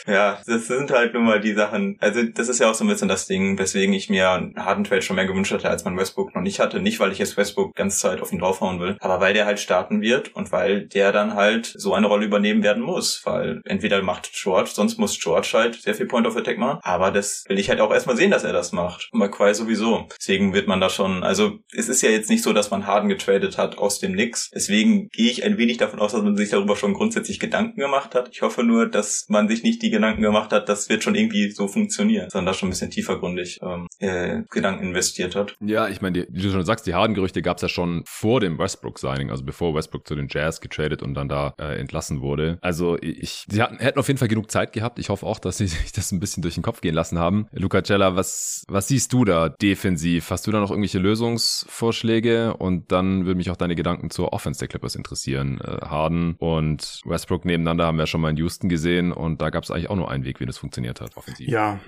[0.09, 1.97] ja, das sind halt nun mal die Sachen.
[1.99, 4.83] Also das ist ja auch so ein bisschen das Ding, weswegen ich mir einen harten
[4.83, 6.79] Trade schon mehr gewünscht hatte, als man Westbrook noch nicht hatte.
[6.79, 9.59] Nicht, weil ich jetzt Westbrook ganze Zeit auf ihn draufhauen will, aber weil der halt
[9.59, 13.21] starten wird und weil der dann halt so eine Rolle übernehmen werden muss.
[13.25, 16.79] Weil entweder macht George, sonst muss George halt sehr viel Point of Attack machen.
[16.83, 19.09] Aber das will ich halt auch erstmal sehen, dass er das macht.
[19.11, 20.07] Und bei sowieso.
[20.19, 23.09] Deswegen wird man da schon, also es ist ja jetzt nicht so, dass man Harden
[23.09, 24.49] getradet hat aus dem Nix.
[24.53, 28.15] Deswegen gehe ich ein wenig davon aus, dass man sich darüber schon grundsätzlich Gedanken gemacht
[28.15, 28.29] hat.
[28.31, 31.51] Ich hoffe nur, dass man sich nicht die Gedanken gemacht hat, das wird schon irgendwie
[31.51, 35.55] so funktionieren, sondern da schon ein bisschen tiefergründig ähm, äh, Gedanken investiert hat.
[35.59, 38.39] Ja, ich meine, wie du schon sagst, die harden Gerüchte gab es ja schon vor
[38.39, 42.57] dem Westbrook-Signing, also bevor Westbrook zu den Jazz getradet und dann da äh, entlassen wurde.
[42.61, 44.99] Also ich, sie hatten, hätten auf jeden Fall genug Zeit gehabt.
[44.99, 47.47] Ich hoffe auch, dass sie sich das ein bisschen durch den Kopf gehen lassen haben.
[47.51, 50.31] Luca Cella, was, was siehst du da defensiv?
[50.31, 52.55] Hast du da noch irgendwelche Lösungsvorschläge?
[52.55, 55.59] Und dann würde mich auch deine Gedanken zur Offense der Clippers interessieren.
[55.61, 59.63] Äh, Harden und Westbrook nebeneinander haben wir schon mal in Houston gesehen und da gab
[59.63, 61.47] es eigentlich auch nur einen Weg, wie das funktioniert hat, offensiv.
[61.47, 61.79] Ja,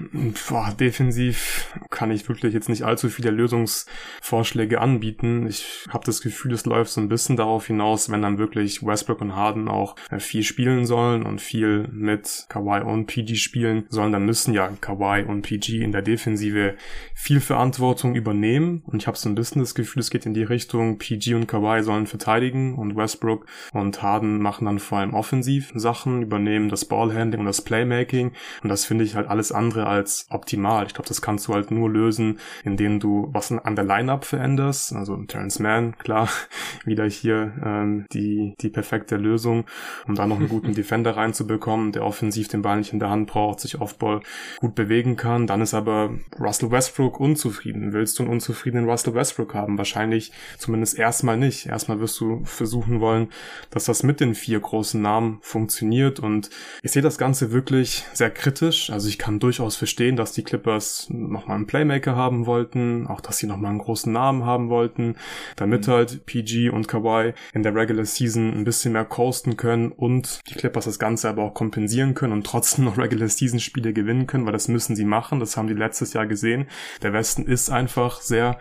[0.50, 5.48] boah, defensiv kann ich wirklich jetzt nicht allzu viele Lösungsvorschläge anbieten.
[5.48, 9.22] Ich habe das Gefühl, es läuft so ein bisschen darauf hinaus, wenn dann wirklich Westbrook
[9.22, 14.12] und Harden auch äh, viel spielen sollen und viel mit Kawhi und PG spielen sollen,
[14.12, 16.76] dann müssen ja Kawhi und PG in der Defensive
[17.14, 18.84] viel Verantwortung übernehmen.
[18.86, 21.48] Und ich habe so ein bisschen das Gefühl, es geht in die Richtung, PG und
[21.48, 26.86] Kawhi sollen verteidigen und Westbrook und Harden machen dann vor allem offensiv Sachen, übernehmen das
[26.86, 28.32] Ballhandling und das Playmaking
[28.64, 30.86] und das finde ich halt alles andere als optimal.
[30.86, 34.94] Ich glaube, das kannst du halt nur lösen, indem du was an der Lineup veränderst.
[34.94, 36.30] Also Terrence Mann, klar,
[36.86, 39.66] wieder hier ähm, die, die perfekte Lösung,
[40.08, 43.28] um da noch einen guten Defender reinzubekommen, der offensiv den Ball nicht in der Hand
[43.28, 44.22] braucht, sich Offball
[44.60, 45.48] gut bewegen kann.
[45.48, 47.94] Dann ist aber Russell Westbrook unzufrieden.
[47.94, 49.78] Willst du einen unzufriedenen Russell Westbrook haben?
[49.78, 51.66] Wahrscheinlich zumindest erstmal nicht.
[51.66, 53.30] Erstmal wirst du versuchen wollen,
[53.70, 56.50] dass das mit den vier großen Namen funktioniert und
[56.84, 58.90] ich sehe das Ganze wirklich wirklich sehr kritisch.
[58.90, 63.38] Also ich kann durchaus verstehen, dass die Clippers nochmal einen Playmaker haben wollten, auch dass
[63.38, 65.16] sie nochmal einen großen Namen haben wollten,
[65.56, 65.92] damit mhm.
[65.92, 70.56] halt PG und Kawhi in der Regular Season ein bisschen mehr coasten können und die
[70.56, 74.46] Clippers das Ganze aber auch kompensieren können und trotzdem noch Regular Season Spiele gewinnen können,
[74.46, 75.40] weil das müssen sie machen.
[75.40, 76.68] Das haben die letztes Jahr gesehen.
[77.02, 78.60] Der Westen ist einfach sehr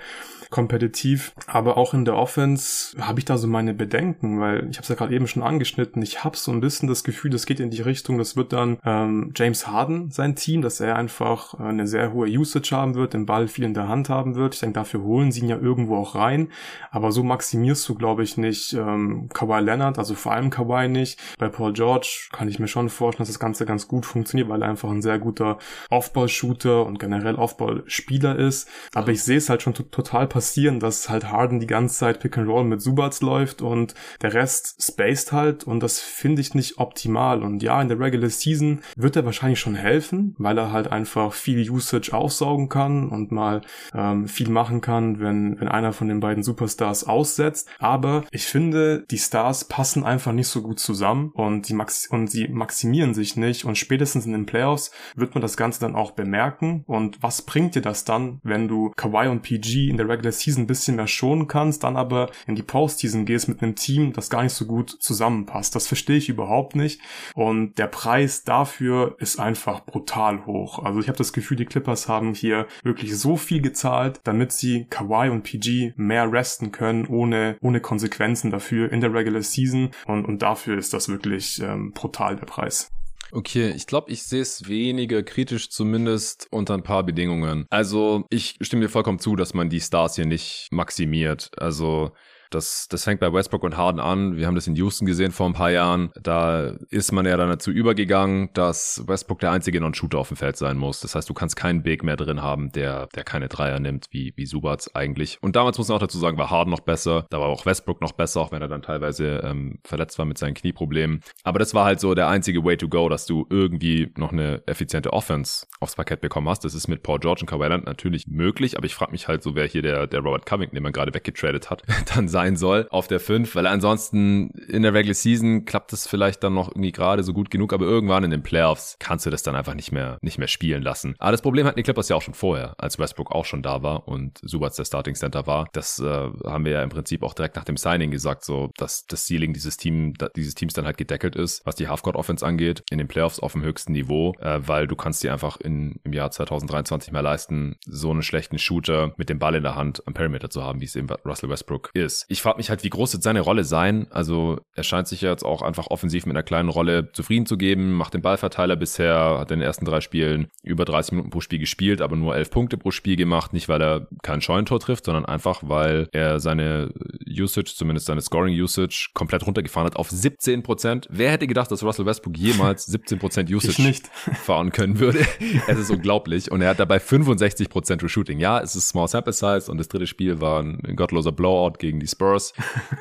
[0.50, 1.32] kompetitiv.
[1.46, 4.88] Aber auch in der Offense habe ich da so meine Bedenken, weil ich habe es
[4.88, 6.02] ja gerade eben schon angeschnitten.
[6.02, 8.78] Ich habe so ein bisschen das Gefühl, das geht in die Richtung, das wird dann
[8.84, 13.14] ähm, James Harden sein Team, dass er einfach äh, eine sehr hohe Usage haben wird,
[13.14, 14.54] den Ball viel in der Hand haben wird.
[14.54, 16.48] Ich denke, dafür holen sie ihn ja irgendwo auch rein.
[16.90, 21.20] Aber so maximierst du, glaube ich, nicht ähm, Kawhi Leonard, also vor allem Kawhi nicht.
[21.38, 24.62] Bei Paul George kann ich mir schon vorstellen, dass das Ganze ganz gut funktioniert, weil
[24.62, 25.58] er einfach ein sehr guter
[25.90, 28.68] Offball-Shooter und generell Offball-Spieler ist.
[28.94, 32.20] Aber ich sehe es halt schon total passieren passieren, dass halt Harden die ganze Zeit
[32.20, 36.54] Pick and Roll mit Subats läuft und der Rest spaced halt und das finde ich
[36.54, 37.42] nicht optimal.
[37.42, 41.34] Und ja, in der Regular Season wird er wahrscheinlich schon helfen, weil er halt einfach
[41.34, 43.60] viel Usage aufsaugen kann und mal
[43.94, 47.68] ähm, viel machen kann, wenn, wenn einer von den beiden Superstars aussetzt.
[47.78, 52.30] Aber ich finde, die Stars passen einfach nicht so gut zusammen und die Max und
[52.30, 56.12] sie maximieren sich nicht und spätestens in den Playoffs wird man das Ganze dann auch
[56.12, 56.82] bemerken.
[56.86, 60.64] Und was bringt dir das dann, wenn du Kawhi und PG in der Regular Season
[60.64, 64.30] ein bisschen mehr schonen kannst, dann aber in die Postseason gehst mit einem Team, das
[64.30, 65.74] gar nicht so gut zusammenpasst.
[65.74, 67.00] Das verstehe ich überhaupt nicht.
[67.34, 70.84] Und der Preis dafür ist einfach brutal hoch.
[70.84, 74.86] Also ich habe das Gefühl, die Clippers haben hier wirklich so viel gezahlt, damit sie
[74.90, 79.90] Kawhi und PG mehr resten können, ohne, ohne Konsequenzen dafür in der Regular Season.
[80.06, 82.90] Und, und dafür ist das wirklich ähm, brutal der Preis.
[83.32, 87.66] Okay, ich glaube, ich sehe es weniger kritisch, zumindest unter ein paar Bedingungen.
[87.70, 91.50] Also, ich stimme dir vollkommen zu, dass man die Stars hier nicht maximiert.
[91.56, 92.12] Also,
[92.50, 94.36] das, das fängt bei Westbrook und Harden an.
[94.36, 96.10] Wir haben das in Houston gesehen vor ein paar Jahren.
[96.20, 100.56] Da ist man ja dann dazu übergegangen, dass Westbrook der einzige Non-Shooter auf dem Feld
[100.56, 101.00] sein muss.
[101.00, 104.34] Das heißt, du kannst keinen Big mehr drin haben, der, der keine Dreier nimmt, wie,
[104.36, 105.38] wie Subats eigentlich.
[105.40, 107.26] Und damals muss man auch dazu sagen, war Harden noch besser.
[107.30, 110.38] Da war auch Westbrook noch besser, auch wenn er dann teilweise ähm, verletzt war mit
[110.38, 111.20] seinen Knieproblemen.
[111.44, 114.62] Aber das war halt so der einzige Way to go, dass du irgendwie noch eine
[114.66, 116.64] effiziente Offense aufs Parkett bekommen hast.
[116.64, 119.42] Das ist mit Paul George und Kawhi Leonard natürlich möglich, aber ich frage mich halt
[119.42, 121.82] so, wer hier der, der Robert Covington, den man gerade weggetradet hat,
[122.14, 126.06] dann sein sein soll auf der 5, weil ansonsten in der Regular Season klappt es
[126.06, 129.30] vielleicht dann noch irgendwie gerade so gut genug, aber irgendwann in den Playoffs kannst du
[129.30, 131.14] das dann einfach nicht mehr, nicht mehr spielen lassen.
[131.18, 133.82] Aber das Problem hatten die Clippers ja auch schon vorher, als Westbrook auch schon da
[133.82, 135.68] war und Subats der Starting Center war.
[135.72, 139.06] Das äh, haben wir ja im Prinzip auch direkt nach dem Signing gesagt, so dass
[139.06, 142.82] das Ceiling dieses Team, dieses Teams dann halt gedeckelt ist, was die Halfcourt Offense angeht,
[142.90, 146.14] in den Playoffs auf dem höchsten Niveau, äh, weil du kannst dir einfach in, im
[146.14, 150.14] Jahr 2023 mehr leisten, so einen schlechten Shooter mit dem Ball in der Hand am
[150.14, 152.24] Perimeter zu haben, wie es eben Russell Westbrook ist.
[152.30, 154.06] Ich frage mich halt, wie groß wird seine Rolle sein?
[154.10, 157.94] Also er scheint sich jetzt auch einfach offensiv mit einer kleinen Rolle zufrieden zu geben,
[157.94, 161.58] macht den Ballverteiler bisher, hat in den ersten drei Spielen über 30 Minuten pro Spiel
[161.58, 165.24] gespielt, aber nur 11 Punkte pro Spiel gemacht, nicht weil er kein Scheunentor trifft, sondern
[165.24, 166.94] einfach, weil er seine
[167.28, 171.08] Usage, zumindest seine Scoring-Usage, komplett runtergefahren hat auf 17 Prozent.
[171.10, 174.02] Wer hätte gedacht, dass Russell Westbrook jemals 17 Prozent Usage
[174.34, 175.26] fahren können würde?
[175.66, 176.52] es ist unglaublich.
[176.52, 178.38] Und er hat dabei 65 Prozent Shooting.
[178.38, 181.98] Ja, es ist Small Sample Size und das dritte Spiel war ein gottloser Blowout gegen
[181.98, 182.52] die Spurs.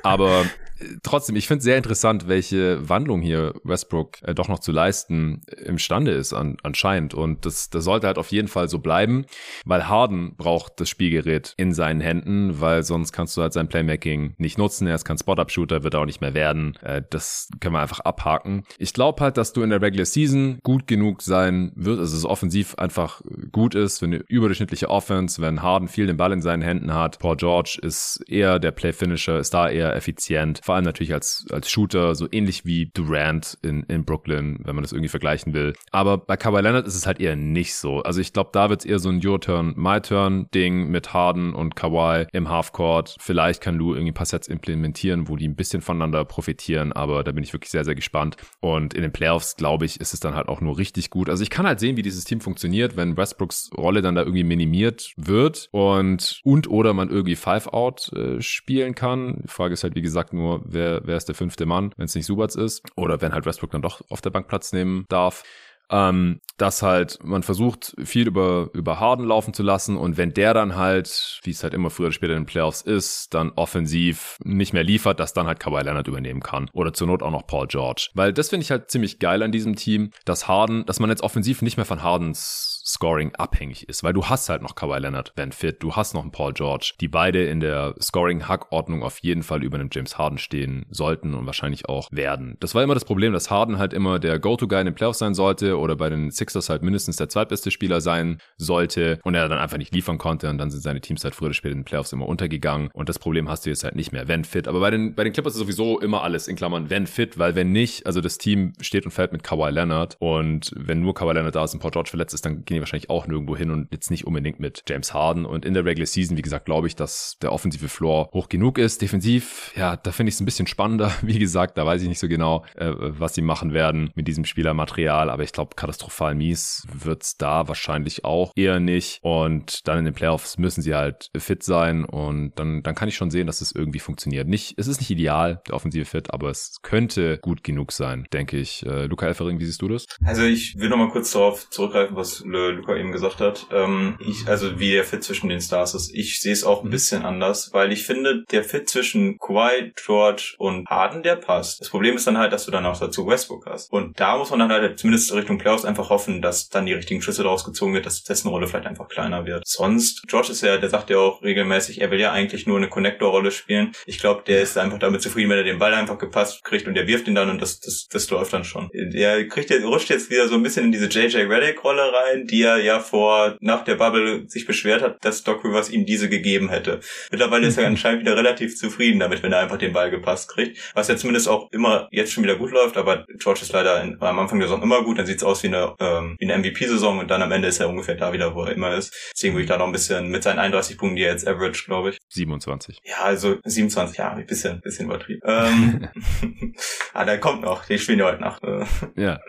[0.03, 0.45] Aber
[0.79, 4.71] äh, trotzdem, ich finde es sehr interessant, welche Wandlung hier Westbrook äh, doch noch zu
[4.71, 7.13] leisten imstande ist an, anscheinend.
[7.13, 9.25] Und das, das sollte halt auf jeden Fall so bleiben,
[9.65, 14.35] weil Harden braucht das Spielgerät in seinen Händen, weil sonst kannst du halt sein Playmaking
[14.37, 14.87] nicht nutzen.
[14.87, 16.77] Er ist kein Spot-Up-Shooter, wird auch nicht mehr werden.
[16.81, 18.63] Äh, das können wir einfach abhaken.
[18.77, 22.25] Ich glaube halt, dass du in der Regular Season gut genug sein wirst, also es
[22.25, 26.61] offensiv einfach gut ist, wenn eine überdurchschnittliche Offense, wenn Harden viel den Ball in seinen
[26.61, 27.19] Händen hat.
[27.19, 30.61] Paul George ist eher der Play-Finisher, ist da eher effizient.
[30.63, 34.83] Vor allem natürlich als, als Shooter, so ähnlich wie Durant in, in Brooklyn, wenn man
[34.83, 35.73] das irgendwie vergleichen will.
[35.91, 38.01] Aber bei Kawhi Leonard ist es halt eher nicht so.
[38.01, 41.13] Also ich glaube, da wird es eher so ein Your Turn, My Turn Ding mit
[41.13, 43.15] Harden und Kawhi im Halfcourt.
[43.19, 47.23] Vielleicht kann Lou irgendwie ein paar Sets implementieren, wo die ein bisschen voneinander profitieren, aber
[47.23, 48.37] da bin ich wirklich sehr, sehr gespannt.
[48.59, 51.29] Und in den Playoffs, glaube ich, ist es dann halt auch nur richtig gut.
[51.29, 54.43] Also ich kann halt sehen, wie dieses Team funktioniert, wenn Westbrooks Rolle dann da irgendwie
[54.43, 59.41] minimiert wird und und oder man irgendwie Five-Out äh, spielen kann.
[59.43, 62.15] Die Frage ist halt, wie gesagt, nur, wer, wer ist der fünfte Mann, wenn es
[62.15, 62.83] nicht Subats ist.
[62.95, 65.43] Oder wenn halt Westbrook dann doch auf der Bank Platz nehmen darf
[65.89, 70.53] ähm, dass halt man versucht, viel über, über Harden laufen zu lassen und wenn der
[70.53, 74.37] dann halt, wie es halt immer früher oder später in den Playoffs ist, dann offensiv
[74.43, 76.69] nicht mehr liefert, dass dann halt Kawhi Leonard übernehmen kann.
[76.73, 78.09] Oder zur Not auch noch Paul George.
[78.13, 81.23] Weil das finde ich halt ziemlich geil an diesem Team, dass Harden, dass man jetzt
[81.23, 85.31] offensiv nicht mehr von Hardens Scoring abhängig ist, weil du hast halt noch Kawhi Leonard,
[85.35, 89.43] wenn fit, du hast noch einen Paul George, die beide in der Scoring-Hackordnung auf jeden
[89.43, 92.57] Fall über einem James Harden stehen sollten und wahrscheinlich auch werden.
[92.59, 95.35] Das war immer das Problem, dass Harden halt immer der Go-To-Guy in den Playoffs sein
[95.35, 99.59] sollte oder bei den Sixers halt mindestens der zweitbeste Spieler sein sollte und er dann
[99.59, 101.85] einfach nicht liefern konnte und dann sind seine Teams halt früher oder später in den
[101.85, 104.67] Playoffs immer untergegangen und das Problem hast du jetzt halt nicht mehr, wenn fit.
[104.67, 107.53] Aber bei den, bei den Clippers ist sowieso immer alles in Klammern, wenn fit, weil
[107.53, 111.33] wenn nicht, also das Team steht und fällt mit Kawhi Leonard und wenn nur Kawhi
[111.33, 113.71] Leonard da ist und Paul George verletzt ist, dann gehen die wahrscheinlich auch nirgendwo hin
[113.71, 116.87] und jetzt nicht unbedingt mit James Harden und in der Regular Season, wie gesagt, glaube
[116.87, 119.01] ich, dass der offensive Floor hoch genug ist.
[119.01, 121.13] Defensiv, ja, da finde ich es ein bisschen spannender.
[121.21, 124.45] Wie gesagt, da weiß ich nicht so genau, äh, was sie machen werden mit diesem
[124.45, 130.05] Spielermaterial, aber ich glaube, katastrophal mies wird's da wahrscheinlich auch eher nicht und dann in
[130.05, 133.61] den Playoffs müssen sie halt fit sein und dann, dann kann ich schon sehen, dass
[133.61, 134.47] es irgendwie funktioniert.
[134.47, 138.57] Nicht, es ist nicht ideal, der offensive Fit, aber es könnte gut genug sein, denke
[138.57, 138.85] ich.
[138.85, 140.05] Äh, Luca Elfering, wie siehst du das?
[140.23, 143.67] Also ich will noch mal kurz darauf zurückgreifen, was Luca eben gesagt hat.
[143.71, 146.13] Ähm, ich, also wie der Fit zwischen den Stars ist.
[146.13, 146.91] Ich sehe es auch ein mhm.
[146.91, 151.81] bisschen anders, weil ich finde, der Fit zwischen Kawhi, George und Harden, der passt.
[151.81, 153.91] Das Problem ist dann halt, dass du dann auch dazu Westbrook hast.
[153.91, 157.21] Und da muss man dann halt zumindest Richtung Playoffs einfach hoffen, dass dann die richtigen
[157.21, 159.63] Schlüsse daraus gezogen wird, dass dessen Rolle vielleicht einfach kleiner wird.
[159.65, 162.89] Sonst, George ist ja, der sagt ja auch regelmäßig, er will ja eigentlich nur eine
[162.89, 163.91] Connector-Rolle spielen.
[164.05, 166.95] Ich glaube, der ist einfach damit zufrieden, wenn er den Ball einfach gepasst kriegt und
[166.95, 168.89] der wirft ihn dann und das, das, das läuft dann schon.
[168.93, 172.63] Der kriegt jetzt, rutscht jetzt wieder so ein bisschen in diese JJ Reddick-Rolle rein, die
[172.63, 176.69] er ja vor, nach der Bubble sich beschwert hat, dass Doc Rivers ihm diese gegeben
[176.69, 176.99] hätte.
[177.31, 180.91] Mittlerweile ist er anscheinend wieder relativ zufrieden damit, wenn er einfach den Ball gepasst kriegt.
[180.93, 184.21] Was ja zumindest auch immer jetzt schon wieder gut läuft, aber George ist leider in,
[184.21, 187.19] am Anfang der Saison immer gut, dann sieht's aus wie eine, ähm, wie eine MVP-Saison
[187.19, 189.13] und dann am Ende ist er ungefähr da wieder, wo er immer ist.
[189.33, 191.83] Deswegen würde ich da noch ein bisschen mit seinen 31 Punkten, die er jetzt average,
[191.85, 192.17] glaube ich.
[192.29, 192.99] 27.
[193.03, 195.41] Ja, also 27, ja, ein bisschen, bisschen übertrieben.
[195.45, 196.07] Ähm,
[197.13, 198.63] ah, da kommt noch, die spielen ja heute Nacht.
[198.63, 198.85] Äh.
[199.15, 199.39] ja.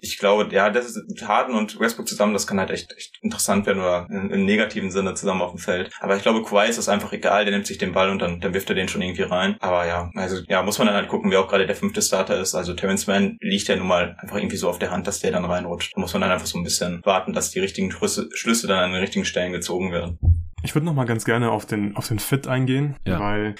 [0.00, 3.66] Ich glaube, ja, das ist Harden und Westbrook zusammen, das kann halt echt, echt interessant
[3.66, 5.90] werden oder im negativen Sinne zusammen auf dem Feld.
[6.00, 8.40] Aber ich glaube, Kawhi ist das einfach egal, der nimmt sich den Ball und dann,
[8.40, 9.56] dann wirft er den schon irgendwie rein.
[9.60, 12.38] Aber ja, also ja, muss man dann halt gucken, wer auch gerade der fünfte Starter
[12.38, 12.54] ist.
[12.54, 15.32] Also Terrence Mann liegt ja nun mal einfach irgendwie so auf der Hand, dass der
[15.32, 15.96] dann reinrutscht.
[15.96, 18.78] Da muss man dann einfach so ein bisschen warten, dass die richtigen Schlüsse, Schlüsse dann
[18.78, 20.18] an den richtigen Stellen gezogen werden.
[20.62, 23.20] Ich würde noch mal ganz gerne auf den auf den Fit eingehen, ja.
[23.20, 23.54] weil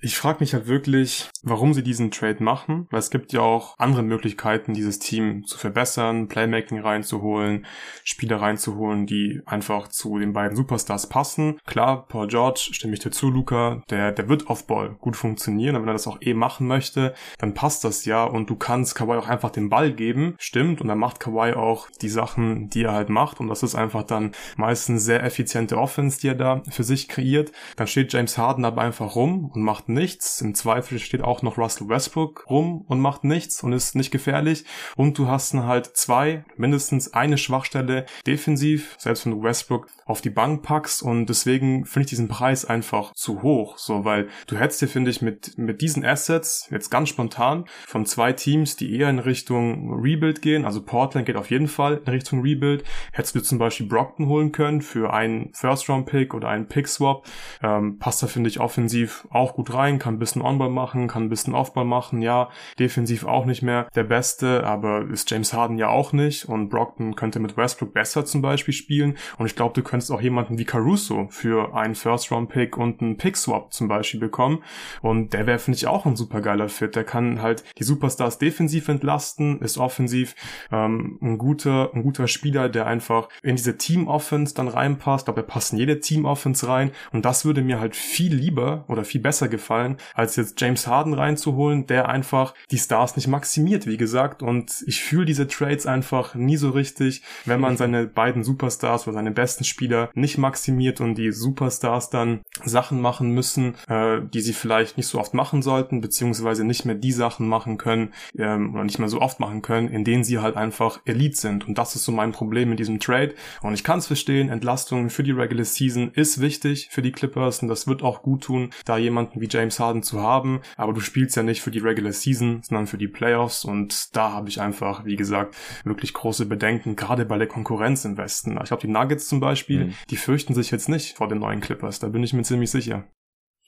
[0.00, 3.74] ich frage mich halt wirklich, warum sie diesen Trade machen, weil es gibt ja auch
[3.78, 7.66] andere Möglichkeiten, dieses Team zu verbessern, Playmaking reinzuholen,
[8.04, 11.58] Spieler reinzuholen, die einfach zu den beiden Superstars passen.
[11.66, 15.82] Klar, Paul George, stimme ich dir zu, Luca, der, der wird Offball gut funktionieren, aber
[15.82, 19.16] wenn er das auch eh machen möchte, dann passt das ja und du kannst Kawhi
[19.16, 22.92] auch einfach den Ball geben, stimmt, und dann macht Kawhi auch die Sachen, die er
[22.92, 26.84] halt macht und das ist einfach dann meistens sehr effiziente Offense, die er da für
[26.84, 27.52] sich kreiert.
[27.76, 30.40] Dann steht James Harden aber einfach rum und macht nichts.
[30.40, 34.64] Im Zweifel steht auch noch Russell Westbrook rum und macht nichts und ist nicht gefährlich.
[34.96, 40.20] Und du hast dann halt zwei, mindestens eine Schwachstelle defensiv, selbst wenn du Westbrook auf
[40.20, 44.56] die Bank packst und deswegen finde ich diesen Preis einfach zu hoch, so, weil du
[44.56, 48.96] hättest dir, finde ich, mit, mit diesen Assets jetzt ganz spontan von zwei Teams, die
[48.96, 53.34] eher in Richtung Rebuild gehen, also Portland geht auf jeden Fall in Richtung Rebuild, hättest
[53.34, 57.26] du zum Beispiel Brockton holen können für einen First-Round-Pick oder einen Pick-Swap,
[57.62, 61.24] ähm, passt da, finde ich, offensiv auch gut rein, kann ein bisschen On-Ball machen, kann
[61.24, 62.48] ein bisschen Off-Ball machen, ja,
[62.78, 67.14] defensiv auch nicht mehr der Beste, aber ist James Harden ja auch nicht und Brockton
[67.16, 70.64] könnte mit Westbrook besser zum Beispiel spielen und ich glaube, du könntest auch jemanden wie
[70.64, 74.62] Caruso für einen First-Round-Pick und einen Pick-Swap zum Beispiel bekommen.
[75.02, 76.96] Und der wäre, finde ich, auch ein super geiler Fit.
[76.96, 80.34] Der kann halt die Superstars defensiv entlasten, ist offensiv
[80.72, 85.28] ähm, ein guter, ein guter Spieler, der einfach in diese Team-Offense dann reinpasst.
[85.28, 86.90] Der passt in jede Team-Offense rein.
[87.12, 89.67] Und das würde mir halt viel lieber oder viel besser gefallen,
[90.14, 94.42] als jetzt James Harden reinzuholen, der einfach die Stars nicht maximiert, wie gesagt.
[94.42, 99.14] Und ich fühle diese Trades einfach nie so richtig, wenn man seine beiden Superstars oder
[99.14, 104.52] seine besten Spieler nicht maximiert und die Superstars dann Sachen machen müssen, äh, die sie
[104.52, 108.84] vielleicht nicht so oft machen sollten, beziehungsweise nicht mehr die Sachen machen können ähm, oder
[108.84, 111.68] nicht mehr so oft machen können, in denen sie halt einfach Elite sind.
[111.68, 113.34] Und das ist so mein Problem mit diesem Trade.
[113.62, 117.62] Und ich kann es verstehen, Entlastung für die Regular Season ist wichtig für die Clippers
[117.62, 120.60] und das wird auch gut tun, da jemanden wie James Harden zu haben.
[120.76, 124.32] Aber du spielst ja nicht für die Regular Season, sondern für die Playoffs und da
[124.32, 125.54] habe ich einfach, wie gesagt,
[125.84, 128.58] wirklich große Bedenken, gerade bei der Konkurrenz im Westen.
[128.62, 129.94] Ich glaube, die Nuggets zum Beispiel Spiel, mhm.
[130.08, 131.98] die fürchten sich jetzt nicht vor den neuen Clippers.
[131.98, 133.04] Da bin ich mir ziemlich sicher.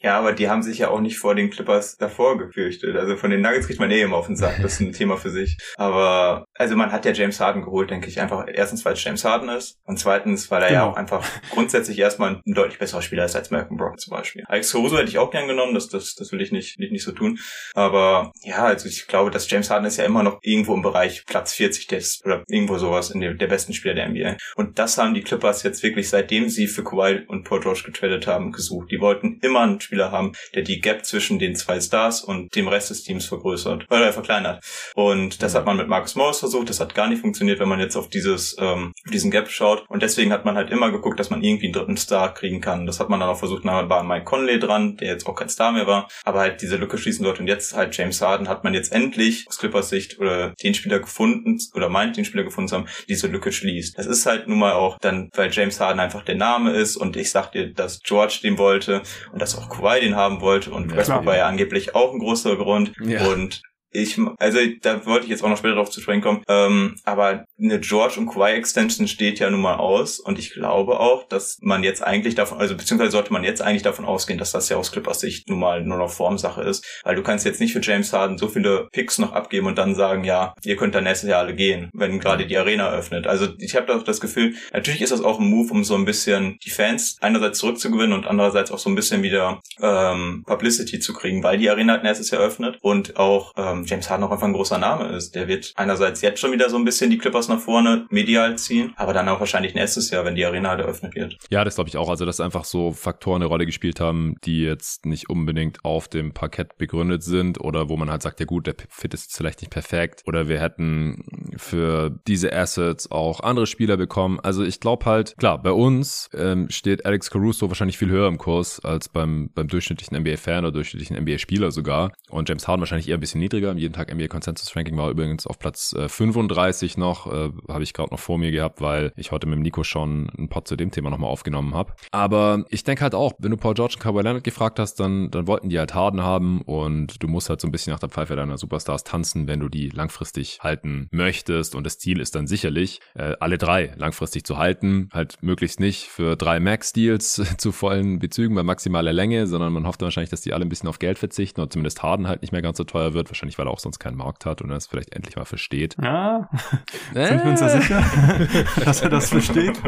[0.03, 2.97] Ja, aber die haben sich ja auch nicht vor den Clippers davor gefürchtet.
[2.97, 4.57] Also von den Nuggets kriegt man eh immer auf den Sack.
[4.63, 5.59] Das ist ein Thema für sich.
[5.77, 9.25] Aber also man hat ja James Harden geholt, denke ich, einfach erstens, weil es James
[9.25, 10.81] Harden ist und zweitens, weil er genau.
[10.87, 14.45] ja auch einfach grundsätzlich erstmal ein deutlich besserer Spieler ist als Malcolm Brock zum Beispiel.
[14.47, 17.05] Alex Caruso hätte ich auch gern genommen, das, das, das will ich nicht, nicht, nicht
[17.05, 17.39] so tun.
[17.75, 21.27] Aber ja, also ich glaube, dass James Harden ist ja immer noch irgendwo im Bereich
[21.27, 24.37] Platz 40 des, oder irgendwo sowas in dem, der besten Spieler der NBA.
[24.57, 28.27] Und das haben die Clippers jetzt wirklich, seitdem sie für Kawhi und Paul George getradet
[28.27, 28.91] haben, gesucht.
[28.91, 32.69] Die wollten immer einen Spieler haben, der die Gap zwischen den zwei Stars und dem
[32.69, 34.63] Rest des Teams vergrößert oder verkleinert.
[34.95, 37.81] Und das hat man mit Marcus Morris versucht, das hat gar nicht funktioniert, wenn man
[37.81, 39.85] jetzt auf dieses ähm, diesen Gap schaut.
[39.89, 42.87] Und deswegen hat man halt immer geguckt, dass man irgendwie einen dritten Star kriegen kann.
[42.87, 45.49] Das hat man dann auch versucht, da war Mike Conley dran, der jetzt auch kein
[45.49, 47.41] Star mehr war, aber halt diese Lücke schließen dort.
[47.41, 51.01] Und jetzt halt James Harden hat man jetzt endlich aus Clippers Sicht oder den Spieler
[51.01, 53.99] gefunden oder meint den Spieler gefunden zu haben, diese Lücke schließt.
[53.99, 57.17] Das ist halt nun mal auch dann, weil James Harden einfach der Name ist und
[57.17, 60.91] ich sag dir, dass George den wollte und dass auch Kawhi den haben wollte und
[60.91, 63.27] ja, Westbrook war ja angeblich auch ein großer Grund ja.
[63.27, 63.63] und
[63.93, 67.45] ich, also da wollte ich jetzt auch noch später drauf zu sprechen kommen, ähm, aber
[67.63, 71.59] eine George und Kawhi Extension steht ja nun mal aus und ich glaube auch, dass
[71.61, 74.77] man jetzt eigentlich davon, also beziehungsweise sollte man jetzt eigentlich davon ausgehen, dass das ja
[74.77, 77.81] aus Clippers Sicht nun mal nur noch Formsache ist, weil du kannst jetzt nicht für
[77.81, 81.29] James Harden so viele Picks noch abgeben und dann sagen, ja, ihr könnt dann nächstes
[81.29, 83.27] Jahr alle gehen, wenn gerade die Arena öffnet.
[83.27, 86.05] Also ich habe doch das Gefühl, natürlich ist das auch ein Move, um so ein
[86.05, 91.13] bisschen die Fans einerseits zurückzugewinnen und andererseits auch so ein bisschen wieder ähm, Publicity zu
[91.13, 94.47] kriegen, weil die Arena halt nächstes Jahr öffnet und auch ähm, James Harden auch einfach
[94.47, 95.35] ein großer Name ist.
[95.35, 98.93] Der wird einerseits jetzt schon wieder so ein bisschen die Clippers nach vorne medial ziehen,
[98.97, 101.37] aber dann auch wahrscheinlich nächstes Jahr, wenn die Arena halt eröffnet wird.
[101.51, 102.09] Ja, das glaube ich auch.
[102.09, 106.33] Also, dass einfach so Faktoren eine Rolle gespielt haben, die jetzt nicht unbedingt auf dem
[106.33, 109.71] Parkett begründet sind oder wo man halt sagt, ja gut, der Fit ist vielleicht nicht
[109.71, 114.41] perfekt oder wir hätten für diese Assets auch andere Spieler bekommen.
[114.41, 118.39] Also ich glaube halt, klar, bei uns ähm, steht Alex Caruso wahrscheinlich viel höher im
[118.39, 123.17] Kurs als beim, beim durchschnittlichen NBA-Fan oder durchschnittlichen NBA-Spieler sogar und James Harden wahrscheinlich eher
[123.17, 126.97] ein bisschen niedriger im jeden Tag NBA Consensus Ranking war übrigens auf Platz äh, 35
[126.97, 129.85] noch, äh, habe ich gerade noch vor mir gehabt, weil ich heute mit dem Nico
[129.85, 131.95] schon ein Pod zu dem Thema nochmal aufgenommen habe.
[132.11, 135.31] Aber ich denke halt auch, wenn du Paul George und Kawhi Leonard gefragt hast, dann,
[135.31, 138.09] dann wollten die halt Harden haben und du musst halt so ein bisschen nach der
[138.09, 142.47] Pfeife deiner Superstars tanzen, wenn du die langfristig halten möchtest und das Ziel ist dann
[142.47, 148.19] sicherlich, äh, alle drei langfristig zu halten, halt möglichst nicht für drei Max-Deals zu vollen
[148.19, 150.99] Bezügen bei maximaler Länge, sondern man hofft dann wahrscheinlich, dass die alle ein bisschen auf
[150.99, 153.71] Geld verzichten oder zumindest Harden halt nicht mehr ganz so teuer wird, wahrscheinlich weil er
[153.71, 155.97] auch sonst keinen Markt hat und er es vielleicht endlich mal versteht.
[156.03, 156.49] Ja.
[157.29, 158.05] sind wir uns da sicher,
[158.85, 159.81] dass er das versteht?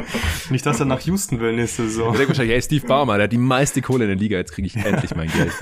[0.51, 2.13] Nicht, dass er nach Houston will nächste Saison.
[2.13, 4.53] Er denkt wahrscheinlich, hey, Steve Baumer, der hat die meiste Kohle in der Liga, jetzt
[4.53, 5.53] kriege ich endlich mein Geld.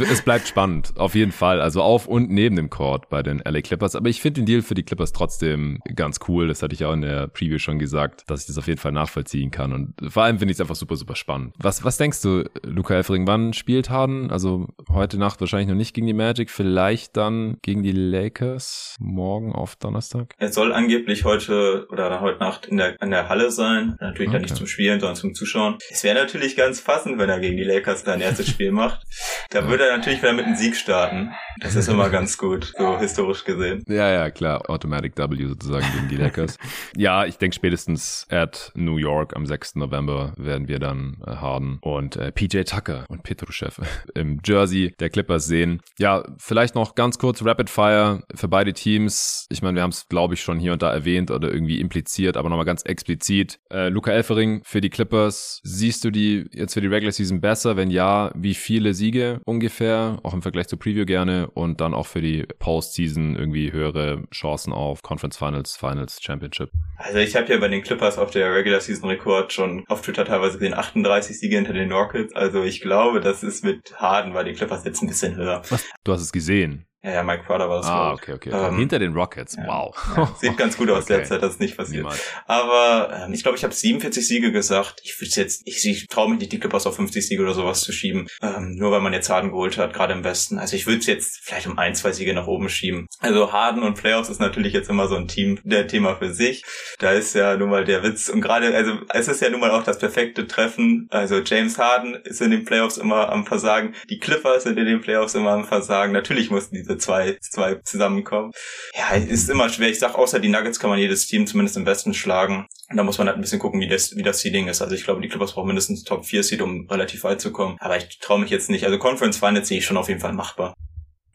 [0.10, 1.60] es bleibt spannend, auf jeden Fall.
[1.60, 3.94] Also auf und neben dem Court bei den LA Clippers.
[3.94, 6.48] Aber ich finde den Deal für die Clippers trotzdem ganz cool.
[6.48, 8.92] Das hatte ich auch in der Preview schon gesagt, dass ich das auf jeden Fall
[8.92, 9.72] nachvollziehen kann.
[9.72, 11.54] Und vor allem finde ich es einfach super, super spannend.
[11.58, 14.30] Was, was denkst du, Luca Elfring, wann spielt Harden?
[14.30, 19.52] Also heute Nacht wahrscheinlich noch nicht gegen die Magic, vielleicht dann gegen die Lakers morgen
[19.52, 20.34] auf Donnerstag?
[20.38, 23.96] Er soll angeblich heute oder heute Nacht in der, in der Halle sein.
[24.00, 24.32] Natürlich okay.
[24.32, 25.78] dann nicht zum Spielen, sondern zum Zuschauen.
[25.90, 29.02] Es wäre natürlich ganz passend, wenn er gegen die Lakers sein erstes Spiel macht.
[29.50, 31.32] Da würde er natürlich wieder mit einem Sieg starten.
[31.60, 33.82] Das ist immer ganz gut, so historisch gesehen.
[33.88, 34.68] Ja, ja, klar.
[34.70, 36.56] Automatic W sozusagen gegen die Lakers.
[36.96, 39.76] ja, ich denke spätestens at New York am 6.
[39.76, 43.70] November werden wir dann äh, Harden und äh, PJ Tucker und Petruschew
[44.14, 45.80] im Jersey der Clippers sehen.
[45.98, 49.46] Ja, vielleicht noch ganz kurz Rapid Fire für beide Teams.
[49.50, 52.36] Ich meine, wir haben es, glaube ich, schon hier und da erwähnt oder irgendwie impliziert,
[52.36, 53.58] aber nochmal ganz explizit.
[53.70, 55.60] Äh, Luca Elfering für die Clippers.
[55.64, 57.76] Siehst du die jetzt für die Regular Season besser?
[57.76, 60.18] Wenn ja, wie viele Siege ungefähr?
[60.22, 61.50] Auch im Vergleich zur Preview gerne.
[61.50, 66.70] Und dann auch für die Postseason irgendwie höhere Chancen auf Conference Finals, Finals, Championship.
[66.96, 70.24] Also ich habe ja bei den Clippers auf der Regular Season Rekord schon auf Twitter
[70.24, 72.34] teilweise gesehen, 38 Siege hinter den Rockets.
[72.34, 75.62] Also ich glaube, das ist mit Harden bei den Clippers jetzt ein bisschen höher.
[75.70, 75.84] Was?
[76.04, 76.86] Du hast es gesehen.
[77.02, 78.50] Ja, ja, Mike Crowder war das Ah, okay, okay.
[78.52, 79.96] Ähm, Hinter den Rockets, ja, wow.
[80.16, 81.16] Ja, sieht ganz gut aus okay.
[81.16, 82.02] derzeit, das ist nicht passiert.
[82.02, 82.22] Niemals.
[82.46, 85.00] Aber ähm, ich glaube, ich habe 47 Siege gesagt.
[85.02, 87.80] Ich würde jetzt, ich, ich traue mich nicht, die Clippers auf 50 Siege oder sowas
[87.80, 88.28] zu schieben.
[88.42, 90.58] Ähm, nur weil man jetzt Harden geholt hat, gerade im Westen.
[90.58, 93.06] Also ich würde es jetzt vielleicht um ein, zwei Siege nach oben schieben.
[93.20, 96.64] Also Harden und Playoffs ist natürlich jetzt immer so ein Team, der Thema für sich.
[96.98, 98.28] Da ist ja nun mal der Witz.
[98.28, 101.06] Und gerade, also es ist ja nun mal auch das perfekte Treffen.
[101.10, 103.94] Also James Harden ist in den Playoffs immer am Versagen.
[104.10, 106.12] Die Clippers sind in den Playoffs immer am Versagen.
[106.12, 108.52] Natürlich mussten diese zwei, zwei zusammenkommen.
[108.94, 109.88] Ja, ist immer schwer.
[109.88, 112.66] Ich sag, außer die Nuggets kann man jedes Team zumindest im Westen schlagen.
[112.90, 114.82] Und da muss man halt ein bisschen gucken, wie das, wie das Seeding ist.
[114.82, 117.76] Also ich glaube, die Clippers brauchen mindestens Top 4 Seed, um relativ weit zu kommen.
[117.80, 118.84] Aber ich traue mich jetzt nicht.
[118.84, 120.74] Also Conference Finals sehe ich schon auf jeden Fall machbar.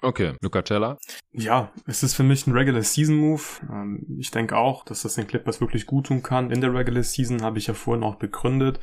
[0.05, 0.99] Okay, Luca Cella.
[1.31, 3.41] Ja, es ist für mich ein Regular Season Move.
[3.71, 6.51] Ähm, ich denke auch, dass das den Clippers wirklich gut tun kann.
[6.51, 8.79] In der Regular Season habe ich ja vorhin auch begründet.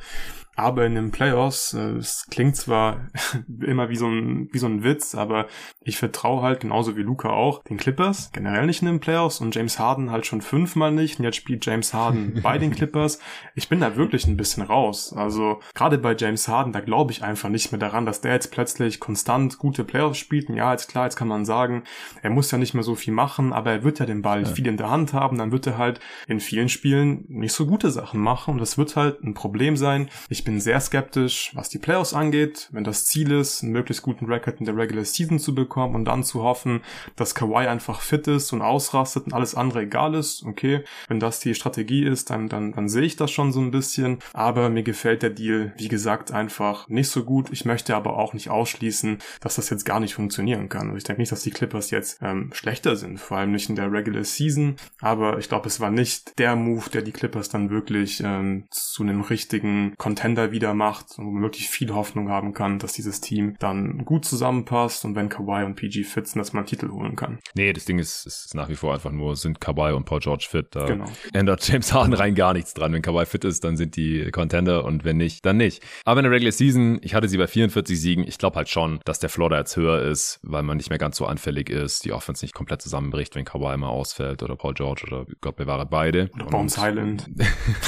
[0.55, 3.07] Aber in den Playoffs, äh, es klingt zwar
[3.61, 5.47] immer wie so ein, wie so ein Witz, aber
[5.81, 9.55] ich vertraue halt genauso wie Luca auch den Clippers, generell nicht in den Playoffs und
[9.55, 13.19] James Harden halt schon fünfmal nicht und jetzt spielt James Harden bei den Clippers.
[13.55, 15.13] Ich bin da wirklich ein bisschen raus.
[15.15, 18.51] Also gerade bei James Harden, da glaube ich einfach nicht mehr daran, dass der jetzt
[18.51, 20.49] plötzlich konstant gute Playoffs spielt.
[20.49, 21.83] Und ja, jetzt klar, Jetzt kann man sagen,
[22.23, 24.49] er muss ja nicht mehr so viel machen, aber er wird ja den Ball ja.
[24.49, 27.91] viel in der Hand haben, dann wird er halt in vielen Spielen nicht so gute
[27.91, 30.09] Sachen machen und das wird halt ein Problem sein.
[30.29, 34.25] Ich bin sehr skeptisch, was die Playoffs angeht, wenn das Ziel ist, einen möglichst guten
[34.25, 36.81] Record in der Regular Season zu bekommen und dann zu hoffen,
[37.15, 40.43] dass Kawhi einfach fit ist und ausrastet und alles andere egal ist.
[40.43, 43.71] Okay, wenn das die Strategie ist, dann, dann, dann sehe ich das schon so ein
[43.71, 47.49] bisschen, aber mir gefällt der Deal, wie gesagt, einfach nicht so gut.
[47.51, 50.87] Ich möchte aber auch nicht ausschließen, dass das jetzt gar nicht funktionieren kann.
[50.87, 53.75] Also ich denke nicht, dass die Clippers jetzt ähm, schlechter sind, vor allem nicht in
[53.75, 57.69] der Regular Season, aber ich glaube, es war nicht der Move, der die Clippers dann
[57.69, 62.53] wirklich ähm, zu einem richtigen Contender wieder macht und wo man wirklich viel Hoffnung haben
[62.53, 66.53] kann, dass dieses Team dann gut zusammenpasst und wenn Kawhi und PG fit sind, dass
[66.53, 67.39] man einen Titel holen kann.
[67.55, 70.47] Nee, das Ding ist, ist nach wie vor einfach nur, sind Kawhi und Paul George
[70.49, 70.67] fit.
[70.71, 71.05] Da genau.
[71.33, 72.93] ändert James Harden rein gar nichts dran.
[72.93, 75.83] Wenn Kawhi fit ist, dann sind die Contender und wenn nicht, dann nicht.
[76.05, 78.27] Aber in der Regular Season, ich hatte sie bei 44 Siegen.
[78.27, 80.99] Ich glaube halt schon, dass der Floor da jetzt höher ist, weil man nicht mehr
[80.99, 84.73] ganz so anfällig ist, die Offense nicht komplett zusammenbricht, wenn Kawhi mal ausfällt oder Paul
[84.73, 86.29] George oder Gott bewahre beide.
[86.33, 87.29] Oder Bones Highland.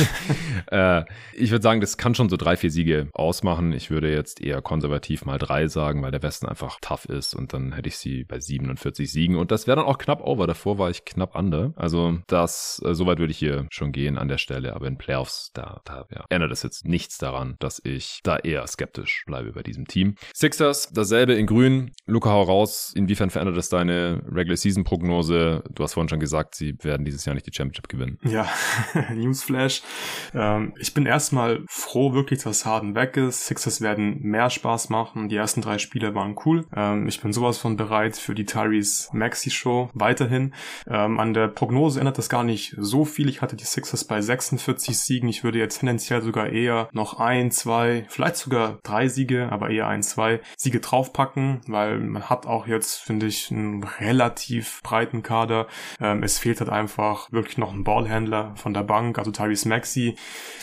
[0.72, 3.74] äh, ich würde sagen, das kann schon so drei, vier Siege ausmachen.
[3.74, 7.54] Ich würde jetzt eher konservativ mal drei sagen, weil der Westen einfach tough ist und
[7.54, 10.48] dann hätte ich sie bei 47 Siegen und das wäre dann auch knapp over.
[10.48, 11.74] Davor war ich knapp under.
[11.76, 15.52] Also das, äh, soweit würde ich hier schon gehen an der Stelle, aber in Playoffs,
[15.54, 19.64] da, da ja, ändert es jetzt nichts daran, dass ich da eher skeptisch bleibe bei
[19.64, 20.16] diesem Team.
[20.34, 21.92] Sixers, dasselbe in grün.
[22.06, 22.94] Luca, hau raus.
[22.96, 25.64] Inwiefern verändert es deine Regular Season Prognose?
[25.74, 28.20] Du hast vorhin schon gesagt, sie werden dieses Jahr nicht die Championship gewinnen.
[28.24, 28.48] Ja,
[29.14, 29.82] Newsflash.
[30.34, 33.46] Ähm, ich bin erstmal froh wirklich, dass Harden weg ist.
[33.46, 35.30] Sixers werden mehr Spaß machen.
[35.30, 36.66] Die ersten drei Spiele waren cool.
[36.76, 40.54] Ähm, ich bin sowas von bereit für die Tyrese Maxi Show weiterhin.
[40.88, 43.30] Ähm, an der Prognose ändert das gar nicht so viel.
[43.30, 45.30] Ich hatte die Sixers bei 46 Siegen.
[45.30, 49.88] Ich würde jetzt tendenziell sogar eher noch ein, zwei, vielleicht sogar drei Siege, aber eher
[49.88, 55.68] ein, zwei Siege draufpacken, weil man hat auch jetzt, finde ich, einen relativ breiten Kader.
[56.00, 60.16] Ähm, es fehlt halt einfach wirklich noch ein Ballhändler von der Bank, also Tyrese Maxi.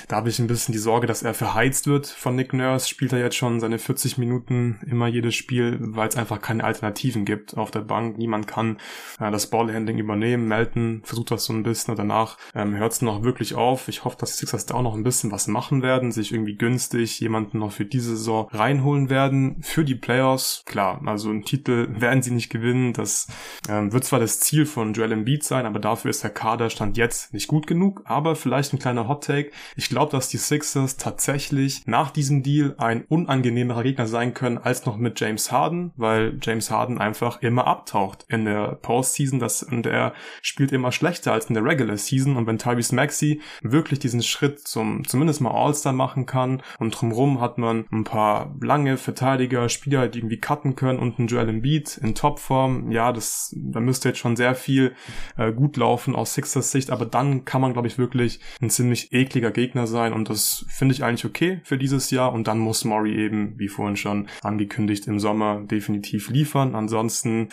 [0.09, 2.89] Da habe ich ein bisschen die Sorge, dass er verheizt wird von Nick Nurse.
[2.89, 7.27] Spielt er jetzt schon seine 40 Minuten immer jedes Spiel, weil es einfach keine Alternativen
[7.27, 8.17] gibt auf der Bank.
[8.17, 8.79] Niemand kann
[9.21, 10.49] äh, das Ballhandling übernehmen.
[10.49, 13.89] Melton versucht das so ein bisschen und danach ähm, hört es noch wirklich auf.
[13.89, 16.57] Ich hoffe, dass die Sixers da auch noch ein bisschen was machen werden, sich irgendwie
[16.57, 19.59] günstig jemanden noch für diese Saison reinholen werden.
[19.61, 22.95] Für die Playoffs, klar, also einen Titel werden sie nicht gewinnen.
[22.95, 23.27] Das
[23.69, 27.35] ähm, wird zwar das Ziel von Joel Embiid sein, aber dafür ist der Kaderstand jetzt
[27.35, 28.01] nicht gut genug.
[28.07, 29.51] Aber vielleicht ein kleiner Hot Take.
[29.77, 31.42] Ich glaube, dass die Sixers tatsächlich
[31.87, 36.71] nach diesem Deal ein unangenehmerer Gegner sein können als noch mit James Harden, weil James
[36.71, 39.39] Harden einfach immer abtaucht in der Postseason.
[39.39, 40.13] Das, und er
[40.43, 42.37] spielt immer schlechter als in der Regular Season.
[42.37, 47.41] Und wenn Tyrese Maxey wirklich diesen Schritt zum zumindest mal All-Star machen kann und drumherum
[47.41, 51.99] hat man ein paar lange Verteidiger, Spieler, die irgendwie cutten können und ein Joel Embiid
[51.99, 52.91] in Topform.
[52.91, 54.95] Ja, das, da müsste jetzt schon sehr viel
[55.37, 59.13] äh, gut laufen aus Sixers Sicht, aber dann kann man, glaube ich, wirklich ein ziemlich
[59.13, 62.85] ekliger Gegner sein und das finde ich eigentlich okay für dieses Jahr und dann muss
[62.85, 66.75] Murray eben, wie vorhin schon angekündigt, im Sommer definitiv liefern.
[66.75, 67.49] Ansonsten,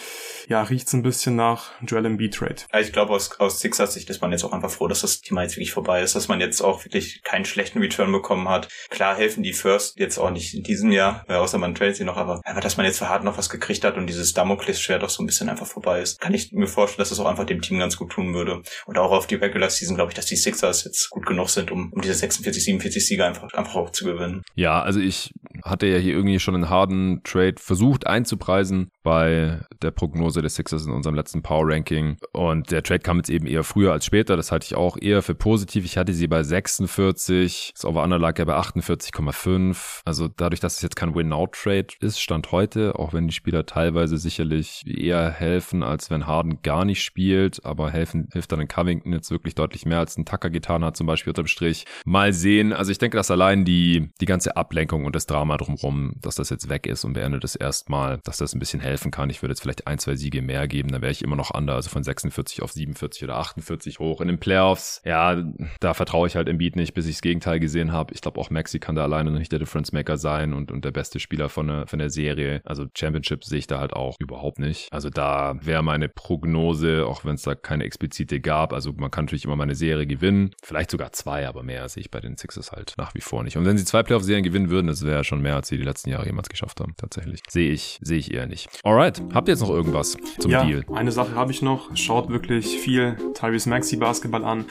[0.47, 2.55] ja, riecht's ein bisschen nach Joel Embiid Trade.
[2.79, 5.43] Ich glaube, aus, aus Sixers Sicht ist man jetzt auch einfach froh, dass das Thema
[5.43, 8.67] jetzt wirklich vorbei ist, dass man jetzt auch wirklich keinen schlechten Return bekommen hat.
[8.89, 12.17] Klar helfen die First jetzt auch nicht in diesem Jahr, außer man tradet sie noch,
[12.17, 15.09] aber einfach, dass man jetzt für Hart noch was gekriegt hat und dieses Damoklesschwert auch
[15.09, 17.61] so ein bisschen einfach vorbei ist, kann ich mir vorstellen, dass das auch einfach dem
[17.61, 18.61] Team ganz gut tun würde.
[18.85, 21.71] Und auch auf die Regular Season glaube ich, dass die Sixers jetzt gut genug sind,
[21.71, 24.41] um, um diese 46, 47 Sieger einfach, einfach auch zu gewinnen.
[24.55, 25.31] Ja, also ich
[25.63, 30.85] hatte ja hier irgendwie schon einen harten Trade versucht einzupreisen bei der Prognose des Sixers
[30.85, 32.17] in unserem letzten Power Ranking.
[32.31, 34.37] Und der Trade kam jetzt eben eher früher als später.
[34.37, 35.85] Das halte ich auch eher für positiv.
[35.85, 37.71] Ich hatte sie bei 46.
[37.73, 40.01] Das Over-Under lag ja bei 48,5.
[40.05, 44.17] Also dadurch, dass es jetzt kein Win-Now-Trade ist, stand heute, auch wenn die Spieler teilweise
[44.17, 47.65] sicherlich eher helfen, als wenn Harden gar nicht spielt.
[47.65, 50.95] Aber helfen hilft dann in Covington jetzt wirklich deutlich mehr, als ein Tucker getan hat,
[50.97, 51.85] zum Beispiel unterm Strich.
[52.05, 52.73] Mal sehen.
[52.73, 56.49] Also ich denke, dass allein die, die ganze Ablenkung und das Drama drumherum, dass das
[56.49, 59.29] jetzt weg ist und beendet es erstmal, dass das ein bisschen helfen kann.
[59.29, 61.75] Ich würde jetzt vielleicht ein, zwei Siege mehr geben, dann wäre ich immer noch under,
[61.75, 64.21] also von 46 auf 47 oder 48 hoch.
[64.21, 65.43] In den Playoffs, ja,
[65.79, 68.13] da vertraue ich halt im Beat nicht, bis ich das Gegenteil gesehen habe.
[68.13, 70.85] Ich glaube auch Maxi kann da alleine noch nicht der Difference Maker sein und, und
[70.85, 72.61] der beste Spieler von der, von der Serie.
[72.65, 74.91] Also Championship sehe ich da halt auch überhaupt nicht.
[74.91, 79.25] Also da wäre meine Prognose, auch wenn es da keine explizite gab, also man kann
[79.25, 82.37] natürlich immer mal eine Serie gewinnen, vielleicht sogar zwei, aber mehr sehe ich bei den
[82.37, 83.57] Sixers halt nach wie vor nicht.
[83.57, 86.09] Und wenn sie zwei Playoff-Serien gewinnen würden, das wäre schon mehr, als sie die letzten
[86.09, 87.41] Jahre jemals geschafft haben, tatsächlich.
[87.49, 88.69] Sehe ich, sehe ich eher nicht.
[88.83, 90.83] Alright, habt ihr jetzt noch irgendwas zum ja, Deal?
[90.93, 91.95] eine Sache habe ich noch.
[91.95, 94.65] Schaut wirklich viel Tyrese Maxi Basketball an,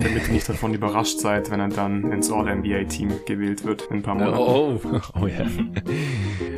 [0.00, 4.02] damit ihr nicht davon überrascht seid, wenn er dann ins All-NBA-Team gewählt wird in ein
[4.02, 4.38] paar Monaten.
[4.38, 5.46] Oh, oh, oh yeah.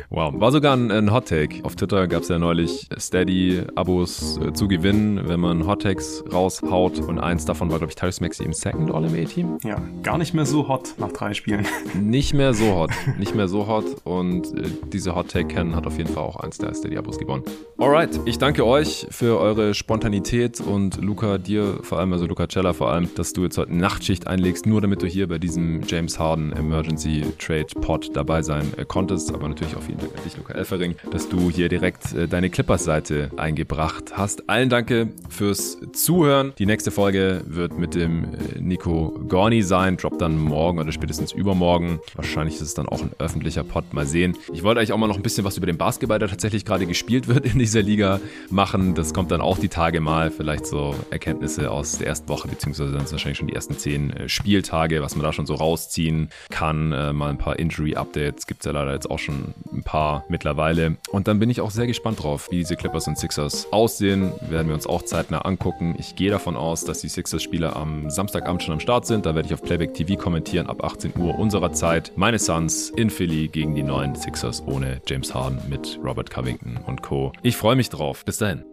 [0.09, 1.63] Wow, war sogar ein, ein Hot Take.
[1.63, 6.99] Auf Twitter gab es ja neulich Steady-Abos äh, zu gewinnen, wenn man Hot Takes raushaut.
[6.99, 9.57] Und eins davon war, glaube ich, Tyrese Maxi im Second All-NBA-Team.
[9.63, 11.56] Ja, gar nicht mehr so hot nach drei Spielen.
[11.99, 12.91] Nicht mehr so hot.
[13.17, 13.85] Nicht mehr so hot.
[14.03, 17.43] Und äh, diese Hot Take Ken hat auf jeden Fall auch eins der Steady-Abos gewonnen.
[17.77, 22.73] Alright, ich danke euch für eure Spontanität und Luca, dir vor allem, also Luca Cella
[22.73, 26.17] vor allem, dass du jetzt heute Nachtschicht einlegst, nur damit du hier bei diesem James
[26.17, 29.33] Harden Emergency Trade Pod dabei sein äh, konntest.
[29.33, 32.49] Aber natürlich auch vielen Dank an dich, Luca Elfering, dass du hier direkt äh, deine
[32.49, 34.49] Clippers-Seite eingebracht hast.
[34.49, 36.53] Allen danke fürs Zuhören.
[36.57, 38.27] Die nächste Folge wird mit dem
[38.59, 41.99] Nico Gorni sein, droppt dann morgen oder spätestens übermorgen.
[42.15, 43.85] Wahrscheinlich ist es dann auch ein öffentlicher Pod.
[43.93, 44.35] Mal sehen.
[44.51, 46.85] Ich wollte eigentlich auch mal noch ein bisschen was über den Basketball, der tatsächlich gerade
[46.85, 48.19] gespielt wird in dieser Liga,
[48.49, 48.95] machen.
[48.95, 50.29] Das kommt dann auch die Tage mal.
[50.29, 53.77] Vielleicht so Erkenntnisse aus der ersten Woche, beziehungsweise dann sind es wahrscheinlich schon die ersten
[53.77, 56.89] zehn Spieltage, was man da schon so rausziehen kann.
[56.89, 60.97] mal ein paar Injury-Updates gibt es ja leider jetzt auch schon ein paar mittlerweile.
[61.11, 64.33] Und dann bin ich auch sehr gespannt drauf, wie diese Clippers und Sixers aussehen.
[64.49, 65.95] Werden wir uns auch zeitnah angucken.
[65.97, 69.25] Ich gehe davon aus, dass die Sixers-Spieler am Samstagabend schon am Start sind.
[69.25, 72.11] Da werde ich auf Playback TV kommentieren ab 18 Uhr unserer Zeit.
[72.15, 77.01] Meine Suns in Philly gegen die neuen Sixers ohne James Harden mit Robert Covington und
[77.01, 77.31] Co.
[77.43, 78.25] Ich freue mich drauf.
[78.25, 78.63] Bis dahin.